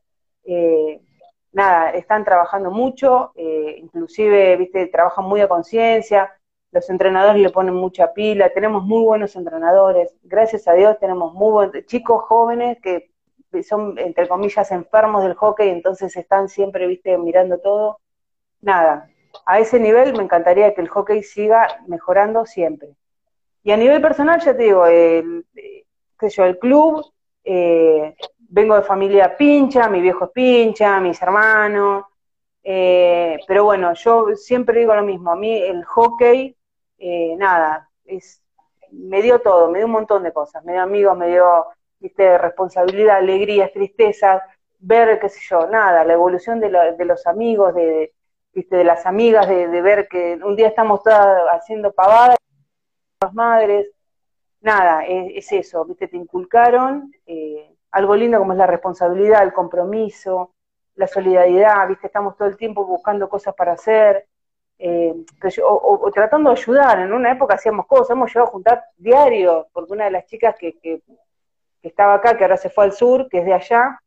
nada, 1.52 1.92
están 1.92 2.24
trabajando 2.26 2.70
mucho, 2.70 3.32
inclusive, 3.36 4.56
viste, 4.58 4.86
trabajan 4.88 5.26
muy 5.26 5.42
a 5.42 5.48
conciencia, 5.48 6.32
los 6.74 6.90
entrenadores 6.90 7.42
le 7.42 7.50
ponen 7.52 7.76
mucha 7.76 8.14
pila, 8.14 8.50
tenemos 8.50 8.84
muy 8.84 9.04
buenos 9.04 9.36
entrenadores, 9.36 10.16
gracias 10.24 10.68
a 10.68 10.74
Dios 10.74 10.98
tenemos 11.00 11.34
muy 11.34 11.52
buenos 11.52 11.86
chicos 11.86 12.24
jóvenes 12.24 12.80
que 12.82 13.10
son, 13.62 14.00
entre 14.00 14.28
comillas, 14.28 14.72
enfermos 14.72 15.24
del 15.24 15.36
hockey, 15.36 15.70
entonces 15.70 16.16
están 16.16 16.50
siempre, 16.50 16.88
viste, 16.88 17.16
mirando 17.20 17.60
todo. 17.60 18.00
Nada, 18.62 19.08
a 19.46 19.60
ese 19.60 19.80
nivel 19.80 20.14
me 20.14 20.24
encantaría 20.24 20.74
que 20.74 20.82
el 20.82 20.90
hockey 20.90 21.22
siga 21.22 21.68
mejorando 21.88 22.48
siempre. 22.48 22.90
Y 23.62 23.72
a 23.72 23.78
nivel 23.78 24.02
personal, 24.02 24.42
ya 24.42 24.58
te 24.58 24.64
digo, 24.64 24.88
el, 24.88 25.46
sé 26.20 26.30
yo, 26.30 26.46
el 26.46 26.58
club, 26.58 27.06
eh, 27.44 28.16
vengo 28.40 28.76
de 28.76 28.82
familia 28.82 29.38
pincha, 29.38 29.88
mi 29.88 30.02
viejo 30.02 30.26
es 30.26 30.32
pincha, 30.32 31.00
mis 31.00 31.22
hermanos, 31.22 32.06
eh, 32.64 33.38
pero 33.48 33.66
bueno, 33.66 33.94
yo 33.94 34.36
siempre 34.36 34.80
digo 34.80 34.96
lo 34.96 35.04
mismo, 35.04 35.32
a 35.32 35.36
mí 35.36 35.62
el 35.62 35.84
hockey 35.84 36.56
eh, 37.06 37.36
nada, 37.36 37.90
es, 38.06 38.42
me 38.92 39.22
dio 39.22 39.42
todo, 39.42 39.70
me 39.70 39.80
dio 39.80 39.88
un 39.88 39.92
montón 39.92 40.24
de 40.24 40.32
cosas, 40.32 40.64
me 40.64 40.72
dio 40.72 40.82
amigos, 40.82 41.18
me 41.18 41.28
dio, 41.28 41.66
viste, 42.00 42.38
responsabilidad, 42.38 43.18
alegrías, 43.18 43.74
tristezas, 43.74 44.42
ver, 44.80 45.20
qué 45.20 45.28
sé 45.28 45.42
yo, 45.50 45.68
nada, 45.68 46.06
la 46.06 46.14
evolución 46.14 46.62
de, 46.62 46.70
los 46.70 47.28
amigos, 47.28 47.76
de, 47.76 48.14
viste, 48.54 48.78
de 48.78 48.86
las 48.86 49.06
amigas, 49.06 49.50
de, 49.50 49.82
ver 49.82 50.08
que 50.08 50.40
un 50.46 50.56
día 50.56 50.70
estamos 50.70 51.04
todas 51.04 51.44
haciendo 51.52 51.92
pavadas, 51.92 52.38
las 53.22 53.34
madres, 53.34 53.88
nada, 54.62 55.04
es, 55.06 55.52
eso, 55.52 55.84
viste, 55.84 56.08
te 56.08 56.16
inculcaron 56.16 57.12
eh, 57.26 57.76
algo 57.92 58.16
lindo 58.16 58.40
como 58.40 58.54
es 58.54 58.58
la 58.58 58.68
responsabilidad, 58.68 59.44
el 59.44 59.52
compromiso, 59.52 60.54
la 60.96 61.08
solidaridad, 61.08 61.86
viste, 61.90 62.08
estamos 62.08 62.38
todo 62.38 62.48
el 62.48 62.56
tiempo 62.56 62.86
buscando 62.86 63.28
cosas 63.28 63.54
para 63.56 63.74
hacer, 63.74 64.26
eh, 64.80 65.14
o, 65.64 66.12
tratando 66.14 66.52
de 66.52 66.60
ayudar. 66.60 67.00
En 67.00 67.14
una 67.14 67.32
época 67.32 67.56
hacíamos 67.56 67.86
cosas, 67.88 68.12
hemos 68.12 68.30
llegado 68.30 68.48
a 68.48 68.52
juntar 68.52 68.84
diario, 68.98 69.68
porque 69.72 69.94
una 69.94 70.06
de 70.06 70.12
las 70.12 70.26
chicas 70.26 70.56
que, 70.58 71.02
estaba 71.82 72.16
acá, 72.16 72.38
que 72.38 72.44
ahora 72.44 72.58
se 72.58 72.70
fue 72.70 72.86
al 72.86 72.94
sur, 72.94 73.28
que 73.30 73.40
es 73.40 73.46
de 73.46 73.54
allá, 73.54 74.00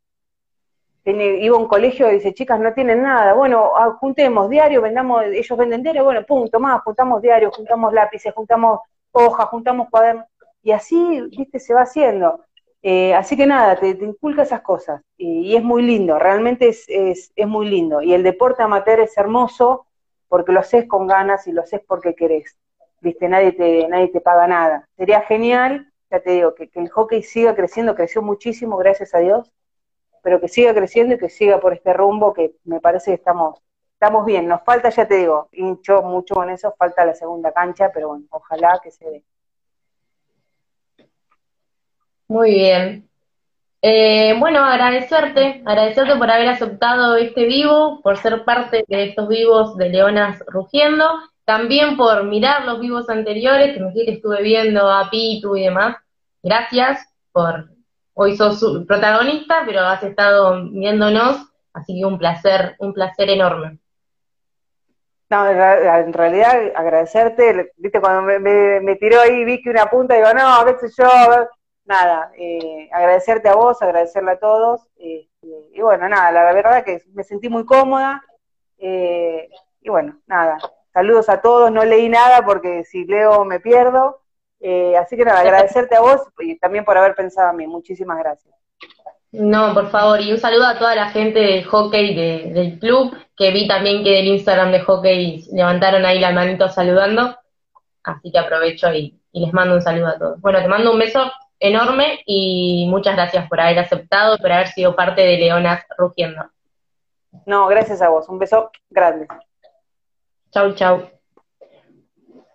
iba 1.05 1.55
a 1.55 1.59
un 1.59 1.67
colegio 1.67 2.09
y 2.09 2.15
dice, 2.15 2.33
chicas, 2.33 2.59
no 2.59 2.73
tienen 2.73 3.01
nada, 3.03 3.33
bueno, 3.33 3.71
ah, 3.75 3.95
juntemos 3.99 4.49
diario, 4.49 4.81
vendamos, 4.81 5.23
ellos 5.25 5.57
venden 5.57 5.83
diario, 5.83 6.03
bueno, 6.03 6.23
punto, 6.25 6.59
más, 6.59 6.81
juntamos 6.83 7.21
diario, 7.21 7.51
juntamos 7.51 7.93
lápices, 7.93 8.33
juntamos 8.33 8.81
hojas, 9.11 9.45
juntamos 9.47 9.89
cuadernos, 9.89 10.25
y 10.63 10.71
así, 10.71 11.21
viste, 11.37 11.59
se 11.59 11.73
va 11.73 11.81
haciendo. 11.81 12.41
Eh, 12.81 13.13
así 13.15 13.37
que 13.37 13.47
nada, 13.47 13.75
te, 13.75 13.89
inculca 13.89 14.43
esas 14.43 14.61
cosas, 14.61 15.01
y, 15.17 15.55
es 15.55 15.63
muy 15.63 15.81
lindo, 15.83 16.19
realmente 16.19 16.67
es, 16.67 16.85
es 16.87 17.47
muy 17.47 17.69
lindo, 17.69 18.01
y 18.01 18.13
el 18.13 18.23
deporte 18.23 18.63
amateur 18.63 18.99
es 18.99 19.17
hermoso, 19.17 19.86
porque 20.27 20.51
lo 20.51 20.59
haces 20.59 20.87
con 20.87 21.07
ganas 21.07 21.47
y 21.47 21.51
lo 21.51 21.61
haces 21.61 21.81
porque 21.87 22.15
querés. 22.15 22.57
Viste, 23.01 23.29
nadie 23.29 23.51
te, 23.51 23.87
nadie 23.87 24.09
te 24.09 24.21
paga 24.21 24.47
nada. 24.47 24.87
Sería 24.97 25.21
genial, 25.21 25.91
ya 26.09 26.19
te 26.19 26.31
digo, 26.31 26.55
que, 26.55 26.69
el 26.73 26.89
hockey 26.89 27.23
siga 27.23 27.55
creciendo, 27.55 27.95
creció 27.95 28.21
muchísimo, 28.21 28.77
gracias 28.77 29.13
a 29.13 29.19
Dios, 29.19 29.51
pero 30.23 30.39
que 30.41 30.47
siga 30.47 30.73
creciendo 30.73 31.15
y 31.15 31.17
que 31.17 31.29
siga 31.29 31.59
por 31.59 31.73
este 31.73 31.93
rumbo 31.93 32.33
que 32.33 32.55
me 32.63 32.79
parece 32.79 33.11
que 33.11 33.15
estamos, 33.15 33.61
estamos 33.93 34.25
bien. 34.25 34.47
Nos 34.47 34.63
falta, 34.63 34.89
ya 34.89 35.07
te 35.07 35.15
digo, 35.15 35.49
hincho 35.51 36.01
mucho 36.01 36.35
con 36.35 36.49
eso, 36.49 36.73
falta 36.77 37.05
la 37.05 37.13
segunda 37.13 37.51
cancha, 37.51 37.91
pero 37.93 38.09
bueno, 38.09 38.25
ojalá 38.29 38.79
que 38.83 38.91
se 38.91 39.09
dé. 39.09 39.23
Muy 42.27 42.51
bien. 42.51 43.09
Eh, 43.81 44.35
bueno, 44.39 44.63
agradecerte, 44.63 45.61
agradecerte 45.65 46.15
por 46.15 46.31
haber 46.31 46.49
aceptado 46.49 47.15
este 47.15 47.45
vivo, 47.45 48.01
por 48.01 48.17
ser 48.17 48.43
parte 48.43 48.83
de 48.87 49.03
estos 49.09 49.27
vivos 49.27 49.77
de 49.77 49.89
Leonas 49.89 50.43
Rugiendo, 50.47 51.05
también 51.45 51.95
por 51.95 52.23
mirar 52.23 52.65
los 52.65 52.79
vivos 52.79 53.09
anteriores, 53.09 53.73
que 53.73 53.79
me 53.79 53.91
estuve 53.95 54.41
viendo 54.41 54.89
a 54.89 55.09
Pitu 55.09 55.55
y 55.55 55.63
demás. 55.63 55.95
Gracias 56.41 57.07
por, 57.31 57.69
hoy 58.13 58.35
sos 58.35 58.83
protagonista, 58.87 59.63
pero 59.65 59.81
has 59.81 60.01
estado 60.01 60.69
viéndonos, 60.71 61.37
así 61.73 61.99
que 61.99 62.05
un 62.05 62.17
placer, 62.17 62.75
un 62.79 62.93
placer 62.93 63.29
enorme. 63.29 63.77
No, 65.29 65.45
en 65.45 66.13
realidad 66.13 66.71
agradecerte, 66.75 67.73
viste, 67.75 67.99
cuando 67.99 68.23
me, 68.23 68.95
tiró 68.95 69.19
ahí, 69.21 69.43
vi 69.43 69.61
que 69.61 69.69
una 69.69 69.85
punta, 69.85 70.15
digo, 70.15 70.33
no, 70.33 70.47
a 70.47 70.63
veces 70.63 70.95
yo, 70.97 71.05
nada, 71.87 72.31
eh, 72.37 72.89
agradecerte 72.91 73.49
a 73.49 73.55
vos, 73.55 73.81
agradecerle 73.81 74.31
a 74.31 74.39
todos. 74.39 74.81
Este, 74.97 75.47
y 75.73 75.81
bueno, 75.81 76.07
nada, 76.07 76.31
la 76.31 76.53
verdad 76.53 76.83
que 76.83 77.01
me 77.13 77.23
sentí 77.23 77.49
muy 77.49 77.65
cómoda. 77.65 78.21
Eh, 78.77 79.49
y 79.81 79.89
bueno, 79.89 80.19
nada, 80.27 80.57
saludos 80.93 81.29
a 81.29 81.41
todos. 81.41 81.71
No 81.71 81.83
leí 81.85 82.09
nada 82.09 82.45
porque 82.45 82.83
si 82.83 83.05
leo 83.05 83.45
me 83.45 83.59
pierdo. 83.59 84.21
Eh, 84.59 84.95
así 84.97 85.15
que 85.15 85.25
nada, 85.25 85.39
agradecerte 85.41 85.95
a 85.95 86.01
vos 86.01 86.21
y 86.39 86.57
también 86.59 86.85
por 86.85 86.97
haber 86.97 87.15
pensado 87.15 87.51
en 87.51 87.57
mí. 87.57 87.67
Muchísimas 87.67 88.19
gracias. 88.19 88.53
No, 89.31 89.73
por 89.73 89.89
favor, 89.89 90.21
y 90.21 90.31
un 90.31 90.39
saludo 90.39 90.65
a 90.65 90.79
toda 90.79 90.95
la 90.95 91.09
gente 91.09 91.39
del 91.39 91.65
hockey 91.65 92.15
del 92.49 92.79
club, 92.79 93.15
que 93.35 93.51
vi 93.51 93.67
también 93.67 94.03
que 94.03 94.11
del 94.11 94.27
Instagram 94.27 94.71
de 94.71 94.79
hockey 94.79 95.43
levantaron 95.51 96.05
ahí 96.05 96.19
la 96.19 96.31
manito 96.31 96.69
saludando, 96.69 97.37
así 98.03 98.31
que 98.31 98.39
aprovecho 98.39 98.91
y 98.93 99.19
les 99.33 99.53
mando 99.53 99.75
un 99.75 99.81
saludo 99.81 100.07
a 100.07 100.17
todos. 100.17 100.41
Bueno, 100.41 100.59
te 100.61 100.69
mando 100.69 100.93
un 100.93 100.99
beso 100.99 101.29
enorme 101.59 102.21
y 102.25 102.87
muchas 102.89 103.15
gracias 103.15 103.47
por 103.47 103.59
haber 103.59 103.79
aceptado, 103.79 104.37
por 104.37 104.51
haber 104.51 104.67
sido 104.67 104.95
parte 104.95 105.21
de 105.21 105.37
Leonas 105.37 105.83
Rugiendo. 105.97 106.43
No, 107.45 107.67
gracias 107.67 108.01
a 108.01 108.09
vos. 108.09 108.27
Un 108.29 108.39
beso 108.39 108.71
grande. 108.89 109.27
Chau, 110.51 110.73
chau. 110.73 111.09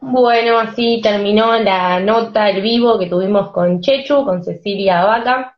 Bueno, 0.00 0.58
así 0.58 1.00
terminó 1.00 1.56
la 1.58 2.00
nota, 2.00 2.50
el 2.50 2.60
vivo 2.60 2.98
que 2.98 3.06
tuvimos 3.06 3.52
con 3.52 3.80
Chechu, 3.80 4.24
con 4.24 4.42
Cecilia 4.42 5.04
Vaca. 5.04 5.56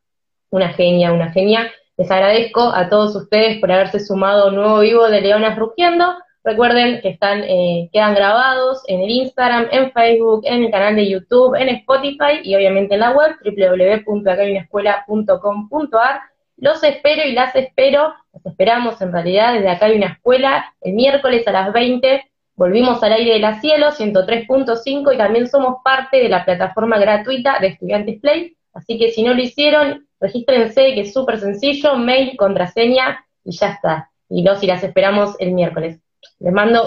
Una 0.50 0.68
genia, 0.74 1.12
una 1.12 1.32
genia. 1.32 1.70
Les 1.96 2.10
agradezco 2.10 2.60
a 2.60 2.88
todos 2.88 3.16
ustedes 3.16 3.58
por 3.58 3.72
haberse 3.72 4.00
sumado 4.00 4.44
a 4.44 4.48
un 4.48 4.56
nuevo 4.56 4.80
vivo 4.80 5.08
de 5.08 5.20
Leonas 5.20 5.56
Rugiendo. 5.58 6.14
Recuerden 6.44 7.00
que 7.00 7.08
están, 7.08 7.42
eh, 7.44 7.88
quedan 7.90 8.14
grabados 8.14 8.82
en 8.86 9.00
el 9.00 9.10
Instagram, 9.10 9.68
en 9.72 9.90
Facebook, 9.92 10.42
en 10.44 10.64
el 10.64 10.70
canal 10.70 10.94
de 10.94 11.08
YouTube, 11.08 11.54
en 11.54 11.70
Spotify 11.70 12.40
y 12.42 12.54
obviamente 12.54 12.92
en 12.94 13.00
la 13.00 13.12
web 13.12 13.36
www.acayunaescuela.com.ar. 13.42 16.20
Los 16.58 16.84
espero 16.84 17.26
y 17.26 17.32
las 17.32 17.56
espero, 17.56 18.12
los 18.34 18.44
esperamos 18.44 19.00
en 19.00 19.12
realidad 19.12 19.54
desde 19.54 19.70
acá 19.70 19.86
hay 19.86 19.96
una 19.96 20.08
escuela 20.08 20.74
el 20.82 20.92
miércoles 20.92 21.48
a 21.48 21.52
las 21.52 21.72
20. 21.72 22.30
Volvimos 22.56 23.02
al 23.02 23.14
aire 23.14 23.32
de 23.32 23.40
la 23.40 23.58
cielo, 23.60 23.92
103.5 23.92 25.14
y 25.14 25.16
también 25.16 25.48
somos 25.48 25.76
parte 25.82 26.18
de 26.18 26.28
la 26.28 26.44
plataforma 26.44 26.98
gratuita 26.98 27.58
de 27.58 27.68
Estudiantes 27.68 28.20
Play. 28.20 28.54
Así 28.74 28.98
que 28.98 29.12
si 29.12 29.22
no 29.22 29.32
lo 29.32 29.40
hicieron, 29.40 30.06
regístrense, 30.20 30.92
que 30.94 31.00
es 31.00 31.14
súper 31.14 31.40
sencillo, 31.40 31.96
mail, 31.96 32.36
contraseña 32.36 33.24
y 33.42 33.52
ya 33.52 33.70
está. 33.70 34.10
Y 34.28 34.42
los 34.42 34.62
y 34.62 34.66
las 34.66 34.84
esperamos 34.84 35.36
el 35.40 35.52
miércoles. 35.52 36.03
Les 36.40 36.50
mando 36.50 36.82